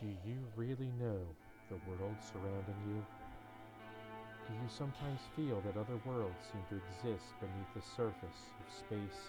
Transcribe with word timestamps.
Do 0.00 0.08
you 0.24 0.40
really 0.56 0.88
know 0.96 1.20
the 1.68 1.76
world 1.84 2.16
surrounding 2.32 2.80
you? 2.88 3.04
Do 4.48 4.56
you 4.56 4.68
sometimes 4.72 5.20
feel 5.36 5.60
that 5.60 5.76
other 5.76 6.00
worlds 6.08 6.40
seem 6.48 6.64
to 6.72 6.80
exist 6.80 7.36
beneath 7.36 7.68
the 7.76 7.84
surface 7.84 8.40
of 8.56 8.66
space, 8.72 9.20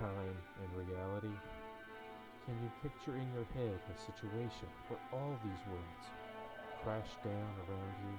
time, 0.00 0.36
and 0.64 0.70
reality? 0.80 1.36
Can 2.48 2.56
you 2.64 2.72
picture 2.80 3.20
in 3.20 3.28
your 3.36 3.44
head 3.52 3.76
a 3.76 3.96
situation 4.00 4.72
where 4.88 5.04
all 5.12 5.36
these 5.44 5.64
worlds 5.68 6.06
crash 6.80 7.12
down 7.20 7.52
around 7.68 7.94
you? 8.08 8.16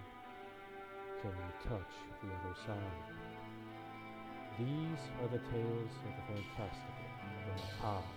Can 1.26 1.34
you 1.34 1.52
touch 1.66 1.94
the 2.22 2.30
other 2.30 2.56
side? 2.70 3.02
These 4.62 5.02
are 5.26 5.30
the 5.34 5.42
tales 5.50 5.94
of 6.06 6.12
the 6.22 6.26
fantastical, 6.30 7.10
the 7.18 7.66
macabre, 7.66 8.14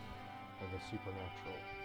and 0.60 0.68
the 0.76 0.82
supernatural, 0.92 1.77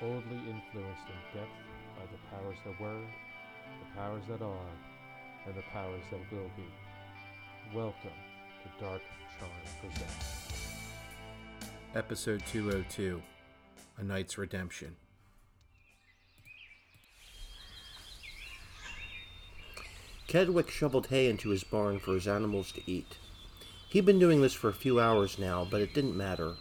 boldly 0.00 0.36
influenced 0.36 1.08
in 1.08 1.40
depth 1.40 1.50
by 1.96 2.04
the 2.12 2.18
powers 2.30 2.56
that 2.64 2.80
were, 2.80 3.00
the 3.00 3.96
powers 3.96 4.22
that 4.28 4.40
are, 4.40 4.70
and 5.44 5.54
the 5.56 5.62
powers 5.72 6.02
that 6.12 6.20
will 6.30 6.48
be. 6.56 6.62
Welcome 7.74 8.12
to 8.62 8.84
Dark 8.84 9.02
Charm 9.40 9.50
Presents. 9.80 10.52
Episode 11.96 12.44
202 12.46 13.20
A 13.96 14.04
Knight's 14.04 14.38
Redemption. 14.38 14.94
Kedwick 20.28 20.70
shoveled 20.70 21.08
hay 21.08 21.28
into 21.28 21.48
his 21.48 21.64
barn 21.64 21.98
for 21.98 22.14
his 22.14 22.28
animals 22.28 22.70
to 22.72 22.88
eat. 22.88 23.16
He'd 23.88 24.06
been 24.06 24.20
doing 24.20 24.42
this 24.42 24.54
for 24.54 24.68
a 24.68 24.74
few 24.74 25.00
hours 25.00 25.40
now, 25.40 25.66
but 25.68 25.80
it 25.80 25.92
didn't 25.92 26.16
matter. 26.16 26.54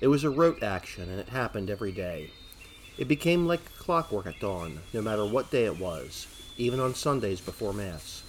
It 0.00 0.06
was 0.06 0.22
a 0.22 0.30
rote 0.30 0.62
action, 0.62 1.10
and 1.10 1.18
it 1.18 1.30
happened 1.30 1.68
every 1.68 1.90
day. 1.90 2.30
It 3.00 3.08
became 3.08 3.46
like 3.46 3.78
clockwork 3.78 4.26
at 4.26 4.40
dawn, 4.40 4.82
no 4.92 5.00
matter 5.00 5.24
what 5.24 5.50
day 5.50 5.64
it 5.64 5.78
was, 5.78 6.26
even 6.58 6.78
on 6.80 6.94
Sundays 6.94 7.40
before 7.40 7.72
Mass. 7.72 8.22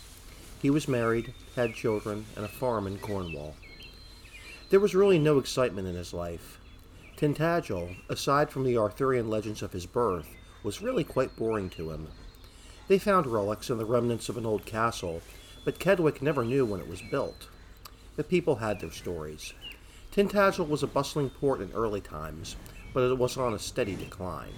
He 0.62 0.70
was 0.70 0.88
married, 0.88 1.34
had 1.58 1.76
children, 1.76 2.26
and 2.38 2.46
a 2.46 2.48
farm 2.48 2.88
in 2.88 2.98
Cornwall. 2.98 3.58
There 4.70 4.80
was 4.80 4.96
really 4.96 5.20
no 5.20 5.40
excitement 5.40 5.90
in 5.90 5.96
his 5.96 6.14
life. 6.14 6.58
Tintagel, 7.18 7.98
aside 8.08 8.50
from 8.50 8.64
the 8.64 8.78
Arthurian 8.78 9.30
legends 9.30 9.62
of 9.62 9.74
his 9.74 9.86
birth, 9.86 10.30
was 10.64 10.82
really 10.82 11.04
quite 11.04 11.36
boring 11.36 11.70
to 11.72 11.92
him. 11.92 12.08
They 12.88 12.98
found 12.98 13.28
relics 13.28 13.70
and 13.70 13.78
the 13.78 13.84
remnants 13.84 14.30
of 14.30 14.38
an 14.38 14.46
old 14.46 14.66
castle, 14.66 15.22
but 15.66 15.80
Kedwick 15.80 16.22
never 16.22 16.46
knew 16.46 16.64
when 16.64 16.80
it 16.80 16.88
was 16.88 17.02
built. 17.12 17.50
The 18.16 18.24
people 18.24 18.56
had 18.56 18.80
their 18.80 18.92
stories. 18.92 19.54
Tintagel 20.14 20.70
was 20.70 20.82
a 20.82 20.88
bustling 20.88 21.30
port 21.30 21.60
in 21.60 21.74
early 21.74 22.00
times, 22.00 22.56
but 22.94 23.04
it 23.04 23.18
was 23.18 23.38
on 23.38 23.54
a 23.54 23.60
steady 23.60 23.96
decline. 23.96 24.54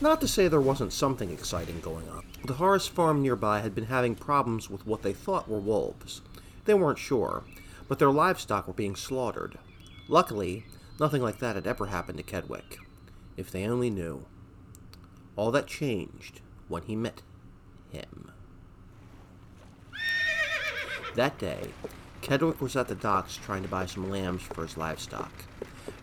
Not 0.00 0.20
to 0.20 0.28
say 0.28 0.48
there 0.48 0.60
wasn't 0.60 0.92
something 0.92 1.30
exciting 1.30 1.80
going 1.80 2.08
on. 2.08 2.24
The 2.44 2.54
Horace 2.54 2.86
farm 2.86 3.22
nearby 3.22 3.60
had 3.60 3.74
been 3.74 3.86
having 3.86 4.14
problems 4.14 4.68
with 4.68 4.86
what 4.86 5.02
they 5.02 5.12
thought 5.12 5.48
were 5.48 5.58
wolves. 5.58 6.20
They 6.64 6.74
weren't 6.74 6.98
sure, 6.98 7.44
but 7.88 7.98
their 7.98 8.10
livestock 8.10 8.66
were 8.66 8.74
being 8.74 8.96
slaughtered. 8.96 9.58
Luckily, 10.08 10.66
nothing 11.00 11.22
like 11.22 11.38
that 11.38 11.54
had 11.54 11.66
ever 11.66 11.86
happened 11.86 12.18
to 12.18 12.24
Kedwick. 12.24 12.78
If 13.36 13.50
they 13.50 13.66
only 13.66 13.90
knew. 13.90 14.26
All 15.36 15.50
that 15.50 15.66
changed 15.66 16.40
when 16.68 16.82
he 16.82 16.96
met 16.96 17.22
him. 17.90 18.30
That 21.14 21.38
day, 21.38 21.68
Kedwick 22.22 22.60
was 22.60 22.76
at 22.76 22.88
the 22.88 22.94
docks 22.94 23.36
trying 23.36 23.62
to 23.62 23.68
buy 23.68 23.86
some 23.86 24.10
lambs 24.10 24.42
for 24.42 24.62
his 24.62 24.76
livestock. 24.76 25.32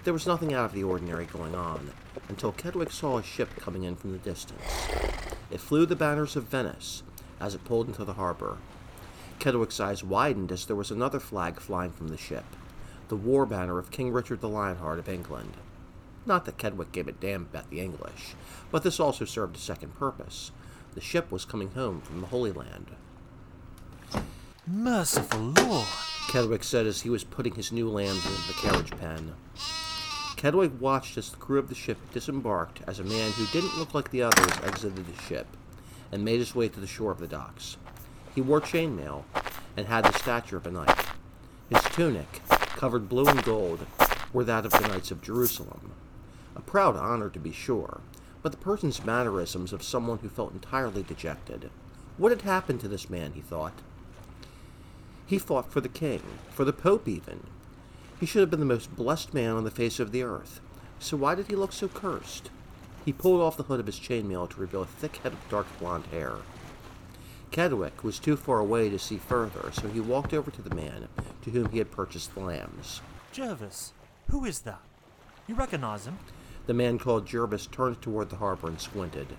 There 0.03 0.13
was 0.13 0.25
nothing 0.25 0.51
out 0.51 0.65
of 0.65 0.73
the 0.73 0.83
ordinary 0.83 1.25
going 1.25 1.53
on 1.53 1.91
until 2.27 2.51
Kedwick 2.51 2.91
saw 2.91 3.19
a 3.19 3.23
ship 3.23 3.49
coming 3.57 3.83
in 3.83 3.95
from 3.95 4.11
the 4.11 4.17
distance. 4.17 4.87
It 5.51 5.59
flew 5.59 5.85
the 5.85 5.95
banners 5.95 6.35
of 6.35 6.45
Venice 6.45 7.03
as 7.39 7.53
it 7.53 7.65
pulled 7.65 7.87
into 7.87 8.03
the 8.03 8.13
harbor. 8.13 8.57
Kedwick's 9.39 9.79
eyes 9.79 10.03
widened 10.03 10.51
as 10.51 10.65
there 10.65 10.75
was 10.75 10.89
another 10.89 11.19
flag 11.19 11.59
flying 11.59 11.91
from 11.91 12.07
the 12.07 12.17
ship, 12.17 12.45
the 13.09 13.15
war 13.15 13.45
banner 13.45 13.77
of 13.77 13.91
King 13.91 14.11
Richard 14.11 14.41
the 14.41 14.49
Lionheart 14.49 14.97
of 14.97 15.07
England. 15.07 15.53
Not 16.25 16.45
that 16.45 16.57
Kedwick 16.57 16.91
gave 16.91 17.07
a 17.07 17.11
damn 17.11 17.43
about 17.43 17.69
the 17.69 17.79
English, 17.79 18.33
but 18.71 18.81
this 18.81 18.99
also 18.99 19.25
served 19.25 19.55
a 19.55 19.59
second 19.59 19.93
purpose. 19.99 20.51
The 20.95 21.01
ship 21.01 21.31
was 21.31 21.45
coming 21.45 21.71
home 21.71 22.01
from 22.01 22.21
the 22.21 22.27
Holy 22.27 22.51
Land. 22.51 22.87
Merciful 24.65 25.53
Lord! 25.57 25.87
Kedwick 26.27 26.63
said 26.63 26.87
as 26.87 27.01
he 27.01 27.09
was 27.09 27.23
putting 27.23 27.53
his 27.55 27.71
new 27.71 27.89
lambs 27.89 28.25
into 28.25 28.47
the 28.47 28.53
carriage 28.53 28.91
pen. 28.91 29.33
Kedwick 30.41 30.79
watched 30.79 31.19
as 31.19 31.29
the 31.29 31.37
crew 31.37 31.59
of 31.59 31.69
the 31.69 31.75
ship 31.75 31.99
disembarked 32.15 32.81
as 32.87 32.97
a 32.97 33.03
man 33.03 33.31
who 33.33 33.45
didn't 33.51 33.77
look 33.77 33.93
like 33.93 34.09
the 34.09 34.23
others 34.23 34.51
exited 34.63 35.05
the 35.05 35.21
ship 35.21 35.45
and 36.11 36.25
made 36.25 36.39
his 36.39 36.55
way 36.55 36.67
to 36.67 36.79
the 36.79 36.87
shore 36.87 37.11
of 37.11 37.19
the 37.19 37.27
docks. 37.27 37.77
He 38.33 38.41
wore 38.41 38.59
chainmail 38.59 39.23
and 39.77 39.85
had 39.85 40.03
the 40.03 40.17
stature 40.17 40.57
of 40.57 40.65
a 40.65 40.71
knight. 40.71 41.05
His 41.69 41.83
tunic, 41.91 42.41
covered 42.49 43.07
blue 43.07 43.27
and 43.27 43.43
gold, 43.43 43.85
were 44.33 44.43
that 44.43 44.65
of 44.65 44.71
the 44.71 44.79
Knights 44.79 45.11
of 45.11 45.21
Jerusalem. 45.21 45.91
A 46.55 46.61
proud 46.61 46.95
honor, 46.95 47.29
to 47.29 47.39
be 47.39 47.51
sure, 47.51 48.01
but 48.41 48.51
the 48.51 48.57
person's 48.57 49.05
mannerisms 49.05 49.71
of 49.71 49.83
someone 49.83 50.17
who 50.23 50.29
felt 50.29 50.53
entirely 50.53 51.03
dejected. 51.03 51.69
What 52.17 52.31
had 52.31 52.41
happened 52.41 52.79
to 52.79 52.87
this 52.87 53.11
man, 53.11 53.33
he 53.33 53.41
thought? 53.41 53.79
He 55.27 55.37
fought 55.37 55.71
for 55.71 55.81
the 55.81 55.87
king, 55.87 56.23
for 56.49 56.65
the 56.65 56.73
pope 56.73 57.07
even. 57.07 57.41
He 58.21 58.27
should 58.27 58.41
have 58.41 58.51
been 58.51 58.59
the 58.59 58.67
most 58.67 58.95
blessed 58.95 59.33
man 59.33 59.55
on 59.55 59.63
the 59.63 59.71
face 59.71 59.99
of 59.99 60.11
the 60.11 60.21
earth. 60.21 60.61
So 60.99 61.17
why 61.17 61.33
did 61.33 61.47
he 61.47 61.55
look 61.55 61.73
so 61.73 61.87
cursed? 61.87 62.51
He 63.03 63.11
pulled 63.11 63.41
off 63.41 63.57
the 63.57 63.63
hood 63.63 63.79
of 63.79 63.87
his 63.87 63.99
chainmail 63.99 64.47
to 64.51 64.59
reveal 64.61 64.83
a 64.83 64.85
thick 64.85 65.15
head 65.17 65.33
of 65.33 65.49
dark 65.49 65.65
blonde 65.79 66.05
hair. 66.11 66.35
Kedwick 67.51 68.03
was 68.03 68.19
too 68.19 68.37
far 68.37 68.59
away 68.59 68.89
to 68.89 68.99
see 68.99 69.17
further, 69.17 69.71
so 69.73 69.87
he 69.87 69.99
walked 69.99 70.35
over 70.35 70.51
to 70.51 70.61
the 70.61 70.75
man 70.75 71.07
to 71.41 71.49
whom 71.49 71.71
he 71.71 71.79
had 71.79 71.89
purchased 71.89 72.35
the 72.35 72.41
lambs. 72.41 73.01
Jervis, 73.31 73.91
who 74.29 74.45
is 74.45 74.59
that? 74.59 74.83
You 75.47 75.55
recognize 75.55 76.05
him? 76.05 76.19
The 76.67 76.75
man 76.75 76.99
called 76.99 77.25
Jervis 77.25 77.65
turned 77.65 78.03
toward 78.03 78.29
the 78.29 78.35
harbor 78.35 78.67
and 78.67 78.79
squinted. 78.79 79.29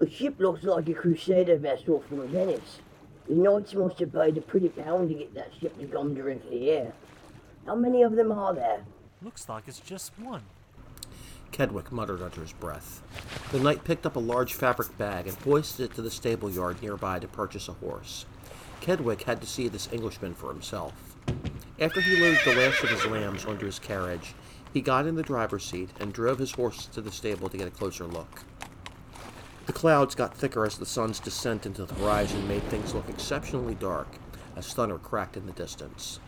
The 0.00 0.10
ship 0.10 0.40
looks 0.40 0.64
like 0.64 0.88
a 0.88 0.92
crusader 0.92 1.56
vessel 1.56 2.02
from 2.08 2.26
Venice. 2.26 2.80
The 3.28 3.36
knights 3.36 3.74
must 3.74 4.00
have 4.00 4.12
paid 4.12 4.36
a 4.36 4.40
pretty 4.40 4.70
pound 4.70 5.08
to 5.10 5.14
get 5.14 5.34
that 5.34 5.52
ship 5.60 5.78
to 5.78 5.86
come 5.86 6.14
directly 6.14 6.58
here. 6.58 6.92
How 7.66 7.74
many 7.74 8.02
of 8.02 8.14
them 8.14 8.30
are 8.30 8.54
there? 8.54 8.84
Looks 9.20 9.48
like 9.48 9.64
it's 9.66 9.80
just 9.80 10.12
one. 10.20 10.42
Kedwick 11.50 11.90
muttered 11.90 12.22
under 12.22 12.40
his 12.40 12.52
breath. 12.52 13.02
The 13.50 13.58
knight 13.58 13.82
picked 13.82 14.06
up 14.06 14.14
a 14.14 14.20
large 14.20 14.52
fabric 14.52 14.96
bag 14.96 15.26
and 15.26 15.36
hoisted 15.38 15.90
it 15.90 15.94
to 15.96 16.02
the 16.02 16.10
stable 16.10 16.48
yard 16.48 16.80
nearby 16.80 17.18
to 17.18 17.26
purchase 17.26 17.68
a 17.68 17.72
horse. 17.72 18.24
Kedwick 18.80 19.22
had 19.22 19.40
to 19.40 19.48
see 19.48 19.66
this 19.66 19.92
Englishman 19.92 20.34
for 20.34 20.52
himself. 20.52 21.16
After 21.80 22.00
he 22.00 22.20
loaded 22.20 22.38
the 22.44 22.54
last 22.54 22.84
of 22.84 22.90
his 22.90 23.04
lambs 23.06 23.44
onto 23.44 23.66
his 23.66 23.80
carriage, 23.80 24.34
he 24.72 24.80
got 24.80 25.06
in 25.06 25.16
the 25.16 25.22
driver's 25.22 25.64
seat 25.64 25.90
and 25.98 26.12
drove 26.12 26.38
his 26.38 26.52
horse 26.52 26.86
to 26.86 27.00
the 27.00 27.10
stable 27.10 27.48
to 27.48 27.56
get 27.56 27.66
a 27.66 27.72
closer 27.72 28.04
look. 28.04 28.44
The 29.66 29.72
clouds 29.72 30.14
got 30.14 30.36
thicker 30.36 30.64
as 30.64 30.78
the 30.78 30.86
sun's 30.86 31.18
descent 31.18 31.66
into 31.66 31.84
the 31.84 31.94
horizon 31.94 32.46
made 32.46 32.62
things 32.64 32.94
look 32.94 33.08
exceptionally 33.08 33.74
dark 33.74 34.06
as 34.54 34.72
thunder 34.72 34.98
cracked 34.98 35.36
in 35.36 35.46
the 35.46 35.52
distance. 35.52 36.20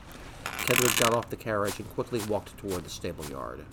Kedwick 0.69 1.01
got 1.01 1.15
off 1.15 1.31
the 1.31 1.37
carriage 1.37 1.79
and 1.79 1.89
quickly 1.95 2.21
walked 2.29 2.55
toward 2.59 2.84
the 2.84 2.91
stable 2.91 3.25
yard. 3.25 3.65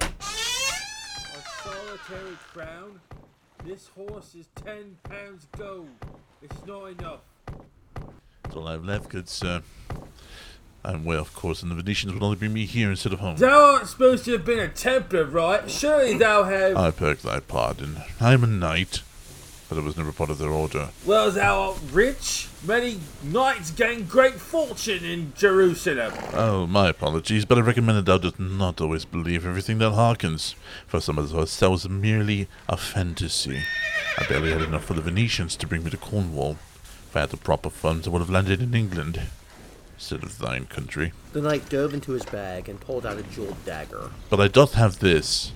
A 0.00 0.06
solitary 1.60 2.38
crown? 2.52 3.00
This 3.64 3.88
horse 3.88 4.36
is 4.36 4.46
ten 4.54 4.96
pounds 5.02 5.48
gold. 5.58 5.88
It's 6.40 6.64
not 6.64 6.84
enough. 6.84 7.22
That's 8.44 8.54
all 8.54 8.68
I've 8.68 8.84
left, 8.84 9.08
good 9.08 9.28
sir. 9.28 9.62
Uh, 9.90 9.94
I'm 10.84 11.04
well, 11.04 11.22
of 11.22 11.34
course, 11.34 11.60
and 11.60 11.72
the 11.72 11.74
Venetians 11.74 12.12
would 12.14 12.22
only 12.22 12.36
bring 12.36 12.52
me 12.52 12.66
here 12.66 12.90
instead 12.90 13.12
of 13.12 13.18
home. 13.18 13.38
Thou 13.38 13.74
art 13.74 13.88
supposed 13.88 14.24
to 14.26 14.32
have 14.32 14.44
been 14.44 14.60
a 14.60 14.68
Templar, 14.68 15.24
right? 15.24 15.68
Surely 15.68 16.16
thou 16.16 16.44
have. 16.44 16.76
I 16.76 16.92
beg 16.92 17.16
thy 17.18 17.40
pardon. 17.40 18.02
I 18.20 18.34
am 18.34 18.44
a 18.44 18.46
knight, 18.46 19.02
but 19.68 19.78
it 19.78 19.84
was 19.84 19.96
never 19.96 20.12
part 20.12 20.30
of 20.30 20.38
their 20.38 20.50
order. 20.50 20.90
well, 21.06 21.30
thou 21.30 21.60
art 21.70 21.78
rich. 21.92 22.48
Many 22.66 23.00
knights 23.22 23.70
gain 23.70 24.06
great 24.06 24.34
fortune 24.34 25.04
in 25.04 25.32
Jerusalem. 25.36 26.12
Oh, 26.32 26.66
my 26.66 26.88
apologies, 26.88 27.44
but 27.44 27.58
I 27.58 27.60
recommend 27.60 27.98
that 27.98 28.06
thou 28.06 28.18
dost 28.18 28.38
not 28.40 28.80
always 28.80 29.04
believe 29.04 29.46
everything 29.46 29.78
that 29.78 29.92
hearkens, 29.92 30.54
for 30.86 31.00
some 31.00 31.18
of 31.18 31.30
those 31.30 31.56
tales 31.58 31.84
are 31.84 31.90
merely 31.90 32.48
a 32.68 32.76
fantasy. 32.76 33.62
I 34.18 34.26
barely 34.26 34.52
had 34.52 34.62
enough 34.62 34.84
for 34.84 34.94
the 34.94 35.02
Venetians 35.02 35.56
to 35.56 35.66
bring 35.66 35.84
me 35.84 35.90
to 35.90 35.96
Cornwall. 35.96 36.52
If 37.08 37.16
I 37.16 37.20
had 37.20 37.30
the 37.30 37.36
proper 37.36 37.70
funds, 37.70 38.06
I 38.06 38.10
would 38.10 38.20
have 38.20 38.30
landed 38.30 38.62
in 38.62 38.74
England, 38.74 39.20
instead 39.94 40.22
of 40.22 40.38
thine 40.38 40.66
country. 40.66 41.12
The 41.32 41.40
knight 41.42 41.68
dove 41.68 41.94
into 41.94 42.12
his 42.12 42.24
bag 42.24 42.68
and 42.68 42.80
pulled 42.80 43.04
out 43.06 43.18
a 43.18 43.22
jeweled 43.24 43.64
dagger. 43.64 44.10
But 44.30 44.40
I 44.40 44.48
doth 44.48 44.74
have 44.74 44.98
this. 45.00 45.52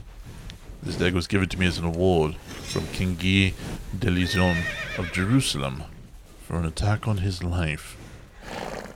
This 0.83 0.97
dagger 0.97 1.17
was 1.17 1.27
given 1.27 1.49
to 1.49 1.59
me 1.59 1.67
as 1.67 1.79
an 1.79 1.85
award 1.85 2.37
from 2.37 2.87
King 2.89 3.15
Guy 3.15 3.55
de 3.99 4.11
Lusignan 4.11 4.63
of 4.97 5.13
Jerusalem 5.13 5.85
for 6.47 6.57
an 6.57 6.65
attack 6.65 7.07
on 7.09 7.19
his 7.19 7.43
life. 7.43 7.97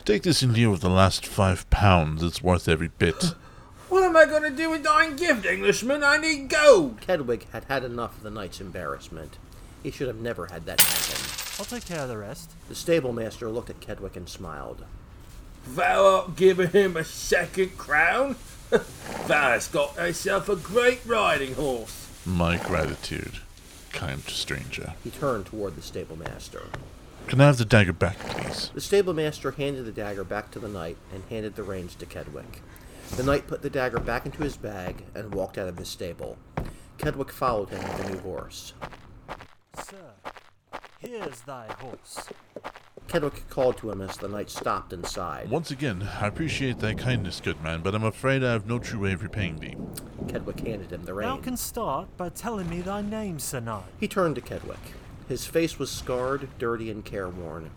Take 0.05 0.23
this 0.23 0.43
in 0.43 0.53
lieu 0.53 0.73
of 0.73 0.81
the 0.81 0.91
last 0.91 1.27
five 1.27 1.69
pounds, 1.71 2.23
it's 2.23 2.43
worth 2.43 2.69
every 2.69 2.89
bit. 2.89 3.35
What 3.93 4.05
am 4.05 4.17
I 4.17 4.25
going 4.25 4.43
to 4.45 4.51
do 4.51 4.71
with 4.71 4.85
thine 4.85 5.17
gift, 5.17 5.45
Englishman? 5.45 6.03
I 6.03 6.17
need 6.17 6.49
gold. 6.49 7.03
Kedwick 7.03 7.43
had 7.53 7.65
had 7.65 7.85
enough 7.85 8.17
of 8.17 8.23
the 8.23 8.31
knight's 8.31 8.59
embarrassment. 8.59 9.37
He 9.83 9.91
should 9.91 10.07
have 10.07 10.17
never 10.17 10.47
had 10.47 10.65
that 10.65 10.81
happen. 10.81 11.23
I'll 11.59 11.67
take 11.67 11.85
care 11.85 12.01
of 12.01 12.09
the 12.09 12.17
rest. 12.17 12.53
The 12.71 12.75
stable 12.75 13.13
master 13.13 13.51
looked 13.51 13.69
at 13.69 13.81
Kedwick 13.81 14.17
and 14.17 14.27
smiled. 14.31 14.87
Thou 15.67 16.07
art 16.07 16.37
giving 16.37 16.71
him 16.71 16.97
a 16.97 17.05
second 17.05 17.77
crown? 17.77 18.37
Thou 19.27 19.51
hast 19.51 19.71
got 19.71 19.97
thyself 19.97 20.49
a 20.49 20.57
great 20.57 21.01
riding 21.05 21.55
horse. 21.55 22.09
My 22.25 22.57
gratitude, 22.57 23.41
kind 23.93 24.23
stranger. 24.23 24.95
He 25.05 25.11
turned 25.11 25.47
toward 25.47 25.77
the 25.77 25.83
stable 25.83 26.17
master. 26.17 26.63
Can 27.27 27.41
I 27.43 27.47
have 27.47 27.59
the 27.59 27.67
dagger 27.67 27.93
back, 27.93 28.19
please? 28.19 28.71
The 28.73 28.81
stable 28.81 29.13
master 29.13 29.51
handed 29.51 29.85
the 29.85 29.93
dagger 29.93 30.25
back 30.25 30.51
to 30.53 30.59
the 30.59 30.69
knight 30.69 30.97
and 31.13 31.23
handed 31.29 31.55
the 31.55 31.63
reins 31.63 31.95
to 31.97 32.07
Kedwick. 32.07 32.61
The 33.17 33.23
knight 33.23 33.47
put 33.47 33.61
the 33.61 33.69
dagger 33.69 34.01
back 34.01 34.25
into 34.25 34.43
his 34.43 34.57
bag 34.57 35.05
and 35.15 35.35
walked 35.35 35.59
out 35.59 35.69
of 35.69 35.77
his 35.77 35.89
stable. 35.89 36.39
Kedwick 36.97 37.31
followed 37.31 37.69
him 37.69 37.83
with 37.83 37.99
the 37.99 38.11
new 38.11 38.19
horse. 38.21 38.73
Sir, 39.85 40.13
here's 40.99 41.43
thy 41.43 41.67
horse. 41.79 42.29
Kedwick 43.13 43.47
called 43.51 43.77
to 43.77 43.91
him 43.91 44.01
as 44.01 44.17
the 44.17 44.27
knight 44.27 44.49
stopped 44.49 44.95
inside. 44.95 45.51
Once 45.51 45.71
again, 45.71 46.09
I 46.19 46.29
appreciate 46.29 46.79
thy 46.79 46.95
kindness, 46.95 47.43
good 47.43 47.63
man, 47.63 47.83
but 47.83 47.95
I'm 47.95 48.05
afraid 48.05 48.43
I 48.43 48.53
have 48.53 48.67
no 48.67 48.79
true 48.79 49.01
way 49.01 49.13
of 49.13 49.23
repaying 49.23 49.57
thee. 49.57 49.77
Kedwick 50.29 50.67
handed 50.67 50.95
him 50.95 51.03
the 51.03 51.13
Thou 51.13 51.35
reins. 51.35 51.45
can 51.45 51.59
start 51.59 52.17
by 52.17 52.31
telling 52.31 52.71
me 52.71 52.81
thy 52.81 53.03
name, 53.03 53.39
Sir 53.39 53.61
Knight. 53.61 53.85
He 54.01 54.09
turned 54.09 54.37
to 54.37 54.41
Kedwick. 54.41 54.95
His 55.29 55.45
face 55.45 55.79
was 55.79 55.91
scarred, 55.91 56.49
dirty, 56.59 56.91
and 56.91 57.05
careworn. 57.05 57.71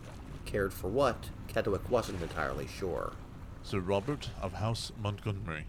Cared 0.45 0.73
for 0.73 0.87
what? 0.87 1.31
Kedwick 1.49 1.89
wasn't 1.89 2.21
entirely 2.21 2.67
sure. 2.67 3.11
Sir 3.61 3.81
Robert 3.81 4.29
of 4.41 4.53
House 4.53 4.93
Montgomery, 5.03 5.65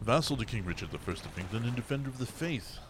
vassal 0.00 0.36
to 0.36 0.44
King 0.44 0.64
Richard 0.64 0.88
I 0.92 1.10
of 1.12 1.38
England 1.38 1.64
and 1.64 1.76
defender 1.76 2.08
of 2.08 2.18
the 2.18 2.26
faith. 2.26 2.80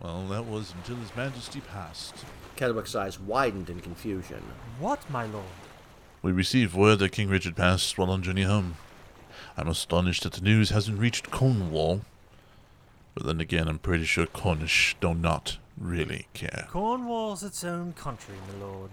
Well, 0.00 0.26
that 0.28 0.46
was 0.46 0.72
until 0.72 0.96
His 0.96 1.14
Majesty 1.16 1.60
passed. 1.60 2.14
Kedwick's 2.56 2.94
eyes 2.94 3.18
widened 3.18 3.70
in 3.70 3.80
confusion. 3.80 4.42
What, 4.78 5.08
my 5.10 5.26
lord? 5.26 5.44
We 6.22 6.32
received 6.32 6.74
word 6.74 7.00
that 7.00 7.12
King 7.12 7.28
Richard 7.28 7.56
passed 7.56 7.98
while 7.98 8.10
on 8.10 8.22
journey 8.22 8.42
home. 8.42 8.76
I'm 9.56 9.68
astonished 9.68 10.22
that 10.22 10.32
the 10.32 10.40
news 10.40 10.70
hasn't 10.70 10.98
reached 10.98 11.30
Cornwall. 11.30 12.02
But 13.14 13.26
then 13.26 13.40
again, 13.40 13.68
I'm 13.68 13.78
pretty 13.78 14.04
sure 14.04 14.26
Cornish 14.26 14.96
do 15.00 15.14
not 15.14 15.58
really 15.78 16.26
care. 16.34 16.66
Cornwall's 16.70 17.42
its 17.42 17.62
own 17.62 17.92
country, 17.92 18.34
my 18.48 18.64
lord. 18.64 18.90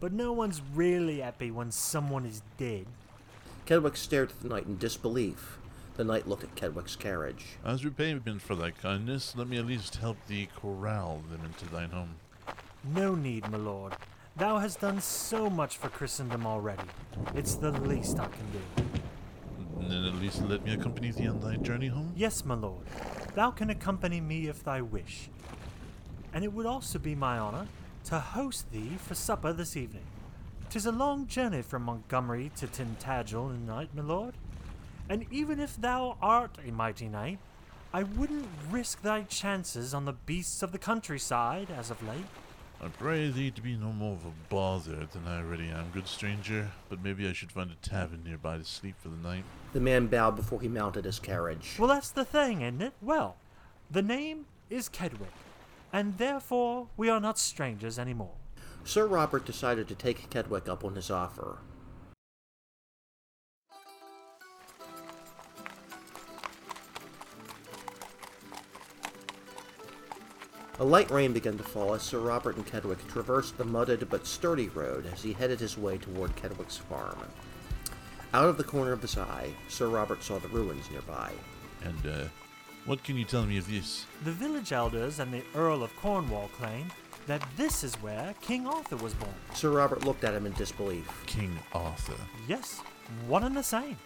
But 0.00 0.12
no 0.12 0.32
one's 0.32 0.62
really 0.74 1.20
happy 1.20 1.50
when 1.50 1.70
someone 1.70 2.24
is 2.24 2.42
dead. 2.58 2.86
Kedwick 3.66 3.96
stared 3.96 4.30
at 4.30 4.40
the 4.40 4.48
knight 4.48 4.66
in 4.66 4.78
disbelief. 4.78 5.58
The 5.96 6.04
knight 6.04 6.26
looked 6.26 6.42
at 6.42 6.56
Kedwick's 6.56 6.96
carriage. 6.96 7.44
As 7.64 7.84
repayment 7.84 8.42
for 8.42 8.56
thy 8.56 8.72
kindness, 8.72 9.36
let 9.36 9.48
me 9.48 9.58
at 9.58 9.66
least 9.66 9.96
help 9.96 10.16
thee 10.26 10.48
corral 10.56 11.22
them 11.30 11.44
into 11.44 11.66
thine 11.66 11.90
home. 11.90 12.16
No 12.82 13.14
need, 13.14 13.48
my 13.48 13.58
lord. 13.58 13.94
Thou 14.36 14.58
hast 14.58 14.80
done 14.80 15.00
so 15.00 15.48
much 15.48 15.76
for 15.76 15.88
Christendom 15.88 16.46
already. 16.46 16.82
It's 17.34 17.54
the 17.54 17.70
least 17.70 18.18
I 18.18 18.26
can 18.26 18.50
do. 18.52 19.88
Then 19.88 20.04
at 20.04 20.16
least 20.16 20.42
let 20.42 20.64
me 20.64 20.74
accompany 20.74 21.12
thee 21.12 21.28
on 21.28 21.40
thy 21.40 21.56
journey 21.56 21.86
home. 21.86 22.12
Yes, 22.16 22.44
my 22.44 22.54
lord. 22.54 22.84
Thou 23.34 23.52
can 23.52 23.70
accompany 23.70 24.20
me 24.20 24.48
if 24.48 24.64
thy 24.64 24.80
wish. 24.80 25.28
And 26.32 26.42
it 26.42 26.52
would 26.52 26.66
also 26.66 26.98
be 26.98 27.14
my 27.14 27.38
honor 27.38 27.68
to 28.06 28.18
host 28.18 28.72
thee 28.72 28.96
for 28.98 29.14
supper 29.14 29.52
this 29.52 29.76
evening. 29.76 30.06
'Tis 30.68 30.86
a 30.86 30.92
long 30.92 31.28
journey 31.28 31.62
from 31.62 31.82
Montgomery 31.82 32.50
to 32.56 32.66
Tintagel 32.66 33.54
in 33.54 33.64
night, 33.66 33.94
my 33.94 34.02
lord. 34.02 34.34
And 35.08 35.26
even 35.30 35.60
if 35.60 35.76
thou 35.76 36.16
art 36.22 36.56
a 36.66 36.70
mighty 36.70 37.08
knight, 37.08 37.38
I 37.92 38.02
wouldn't 38.02 38.48
risk 38.70 39.02
thy 39.02 39.22
chances 39.22 39.94
on 39.94 40.04
the 40.04 40.12
beasts 40.12 40.62
of 40.62 40.72
the 40.72 40.78
countryside 40.78 41.68
as 41.70 41.90
of 41.90 42.02
late. 42.02 42.24
I 42.82 42.88
pray 42.88 43.30
thee 43.30 43.50
to 43.50 43.62
be 43.62 43.76
no 43.76 43.92
more 43.92 44.14
of 44.14 44.24
a 44.26 44.32
bother 44.48 45.06
than 45.06 45.26
I 45.26 45.38
already 45.38 45.68
am, 45.68 45.90
good 45.92 46.08
stranger, 46.08 46.70
but 46.88 47.02
maybe 47.02 47.28
I 47.28 47.32
should 47.32 47.52
find 47.52 47.70
a 47.70 47.88
tavern 47.88 48.24
nearby 48.24 48.58
to 48.58 48.64
sleep 48.64 48.96
for 48.98 49.08
the 49.08 49.16
night. 49.16 49.44
The 49.72 49.80
man 49.80 50.08
bowed 50.08 50.36
before 50.36 50.60
he 50.60 50.68
mounted 50.68 51.04
his 51.04 51.18
carriage. 51.18 51.76
Well, 51.78 51.88
that's 51.88 52.10
the 52.10 52.24
thing, 52.24 52.62
isn't 52.62 52.82
it? 52.82 52.92
Well, 53.00 53.36
the 53.90 54.02
name 54.02 54.46
is 54.68 54.88
Kedwick, 54.88 55.28
and 55.92 56.18
therefore 56.18 56.88
we 56.96 57.08
are 57.08 57.20
not 57.20 57.38
strangers 57.38 57.98
anymore. 57.98 58.34
Sir 58.84 59.06
Robert 59.06 59.44
decided 59.46 59.86
to 59.88 59.94
take 59.94 60.28
Kedwick 60.28 60.68
up 60.68 60.84
on 60.84 60.94
his 60.94 61.10
offer. 61.10 61.58
A 70.80 70.84
light 70.84 71.10
rain 71.10 71.32
began 71.32 71.56
to 71.56 71.62
fall 71.62 71.94
as 71.94 72.02
Sir 72.02 72.18
Robert 72.18 72.56
and 72.56 72.66
Kedwick 72.66 73.06
traversed 73.08 73.56
the 73.56 73.64
mudded 73.64 74.08
but 74.10 74.26
sturdy 74.26 74.68
road 74.70 75.06
as 75.12 75.22
he 75.22 75.32
headed 75.32 75.60
his 75.60 75.78
way 75.78 75.98
toward 75.98 76.34
Kedwick's 76.34 76.76
farm. 76.76 77.18
Out 78.32 78.48
of 78.48 78.56
the 78.56 78.64
corner 78.64 78.90
of 78.90 79.00
his 79.00 79.16
eye, 79.16 79.50
Sir 79.68 79.86
Robert 79.86 80.24
saw 80.24 80.40
the 80.40 80.48
ruins 80.48 80.90
nearby. 80.90 81.30
And, 81.84 82.06
uh, 82.06 82.24
what 82.86 83.04
can 83.04 83.16
you 83.16 83.24
tell 83.24 83.46
me 83.46 83.56
of 83.56 83.70
this? 83.70 84.04
The 84.24 84.32
village 84.32 84.72
elders 84.72 85.20
and 85.20 85.32
the 85.32 85.44
Earl 85.54 85.84
of 85.84 85.94
Cornwall 85.96 86.50
claim 86.58 86.90
that 87.28 87.42
this 87.56 87.84
is 87.84 87.94
where 87.96 88.34
King 88.40 88.66
Arthur 88.66 88.96
was 88.96 89.14
born. 89.14 89.32
Sir 89.54 89.70
Robert 89.70 90.04
looked 90.04 90.24
at 90.24 90.34
him 90.34 90.44
in 90.44 90.52
disbelief. 90.54 91.08
King 91.26 91.56
Arthur. 91.72 92.20
Yes, 92.48 92.80
one 93.28 93.44
and 93.44 93.56
the 93.56 93.62
same. 93.62 93.96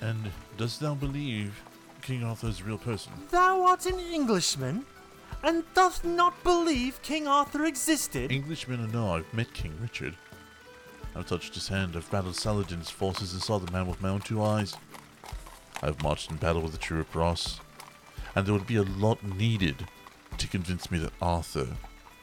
And 0.00 0.30
dost 0.56 0.80
thou 0.80 0.94
believe 0.94 1.60
King 2.02 2.24
Arthur 2.24 2.46
is 2.48 2.60
a 2.60 2.64
real 2.64 2.78
person? 2.78 3.12
Thou 3.30 3.62
art 3.64 3.84
an 3.84 3.98
Englishman, 3.98 4.86
and 5.42 5.64
doth 5.74 6.04
not 6.04 6.42
believe 6.42 7.02
King 7.02 7.26
Arthur 7.26 7.64
existed? 7.64 8.30
Englishmen 8.30 8.84
or 8.84 8.88
no, 8.88 9.14
I've 9.14 9.32
met 9.34 9.52
King 9.54 9.74
Richard. 9.80 10.14
I've 11.14 11.26
touched 11.26 11.54
his 11.54 11.68
hand, 11.68 11.96
I've 11.96 12.10
battled 12.10 12.36
Saladin's 12.36 12.90
forces 12.90 13.32
and 13.32 13.42
saw 13.42 13.58
the 13.58 13.72
man 13.72 13.86
with 13.86 14.00
my 14.00 14.08
own 14.08 14.20
two 14.20 14.42
eyes. 14.42 14.74
I've 15.82 16.02
marched 16.02 16.30
in 16.30 16.36
battle 16.36 16.62
with 16.62 16.72
the 16.72 16.78
true 16.78 17.04
Cross, 17.04 17.60
and 18.34 18.46
there 18.46 18.52
would 18.52 18.66
be 18.66 18.76
a 18.76 18.82
lot 18.82 19.24
needed 19.24 19.86
to 20.38 20.46
convince 20.46 20.90
me 20.90 20.98
that 20.98 21.12
Arthur 21.20 21.68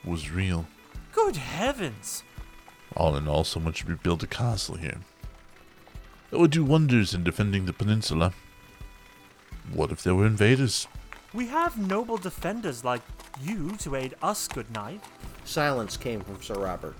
was 0.05 0.31
real. 0.31 0.67
Good 1.11 1.35
heavens! 1.35 2.23
All 2.95 3.15
in 3.15 3.27
all, 3.27 3.43
someone 3.43 3.73
should 3.73 3.89
rebuild 3.89 4.23
a 4.23 4.27
castle 4.27 4.75
here. 4.75 4.99
It 6.31 6.39
would 6.39 6.51
do 6.51 6.63
wonders 6.63 7.13
in 7.13 7.23
defending 7.23 7.65
the 7.65 7.73
peninsula. 7.73 8.33
What 9.73 9.91
if 9.91 10.03
there 10.03 10.15
were 10.15 10.25
invaders? 10.25 10.87
We 11.33 11.47
have 11.47 11.77
noble 11.77 12.15
defenders 12.15 12.85
like 12.85 13.01
you 13.41 13.75
to 13.79 13.95
aid 13.95 14.15
us, 14.21 14.47
good 14.47 14.71
knight. 14.71 15.03
Silence 15.43 15.97
came 15.97 16.21
from 16.21 16.41
Sir 16.41 16.55
Robert. 16.55 16.95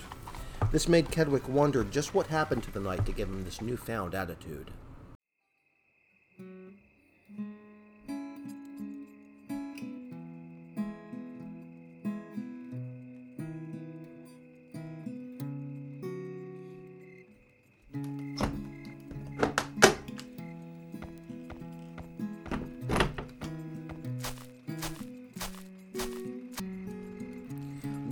This 0.69 0.89
made 0.89 1.09
Kedwick 1.09 1.47
wonder 1.47 1.85
just 1.85 2.13
what 2.13 2.27
happened 2.27 2.63
to 2.63 2.71
the 2.71 2.81
knight 2.81 3.05
to 3.05 3.13
give 3.13 3.29
him 3.29 3.45
this 3.45 3.61
newfound 3.61 4.13
attitude. 4.13 4.69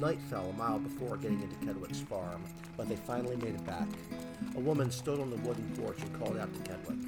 Night 0.06 0.22
fell 0.30 0.48
a 0.52 0.54
mile 0.54 0.78
before 0.78 1.18
getting 1.18 1.42
into 1.42 1.56
Kedwick's 1.66 2.02
farm, 2.02 2.44
but 2.78 2.88
they 2.88 2.96
finally 2.96 3.38
made 3.38 3.56
it 3.56 3.66
back. 3.66 3.88
A 4.56 4.60
woman 4.60 4.92
stood 4.92 5.20
on 5.20 5.32
the 5.32 5.38
wooden 5.38 5.68
porch 5.82 5.98
and 6.00 6.14
called 6.20 6.38
out 6.38 6.54
to 6.54 6.60
Kedwick. 6.60 7.00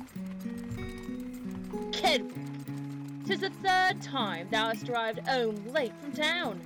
Kedwick, 1.91 3.27
tis 3.27 3.41
the 3.41 3.51
third 3.51 4.01
time 4.01 4.47
thou 4.49 4.69
hast 4.69 4.89
arrived 4.89 5.19
home 5.27 5.63
late 5.67 5.93
from 6.01 6.11
town. 6.13 6.59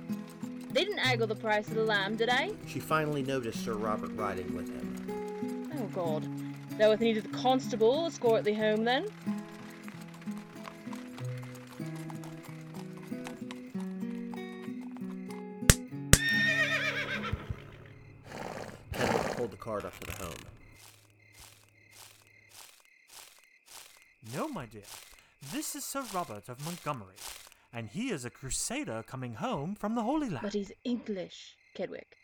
They 0.70 0.84
didn't 0.84 1.00
haggle 1.00 1.26
the 1.26 1.36
price 1.36 1.68
of 1.68 1.74
the 1.74 1.84
lamb, 1.84 2.16
did 2.16 2.30
they? 2.30 2.54
She 2.66 2.80
finally 2.80 3.22
noticed 3.22 3.62
Sir 3.62 3.74
Robert 3.74 4.12
riding 4.16 4.56
with 4.56 4.68
him. 4.70 5.68
Oh 5.76 5.84
God. 5.88 6.26
Thou 6.78 6.92
hath 6.92 7.00
needed 7.00 7.24
the 7.24 7.36
constable 7.36 8.06
escort 8.06 8.44
thee 8.44 8.54
home 8.54 8.84
then? 8.84 9.04
No, 24.34 24.48
my 24.48 24.64
dear. 24.64 24.82
This 25.52 25.74
is 25.74 25.84
Sir 25.84 26.02
Robert 26.14 26.48
of 26.48 26.64
Montgomery, 26.64 27.16
and 27.70 27.88
he 27.88 28.10
is 28.10 28.24
a 28.24 28.30
crusader 28.30 29.04
coming 29.06 29.34
home 29.34 29.74
from 29.74 29.94
the 29.94 30.02
Holy 30.02 30.30
Land. 30.30 30.42
But 30.42 30.54
he's 30.54 30.72
English, 30.84 31.56
Kedwick. 31.76 32.16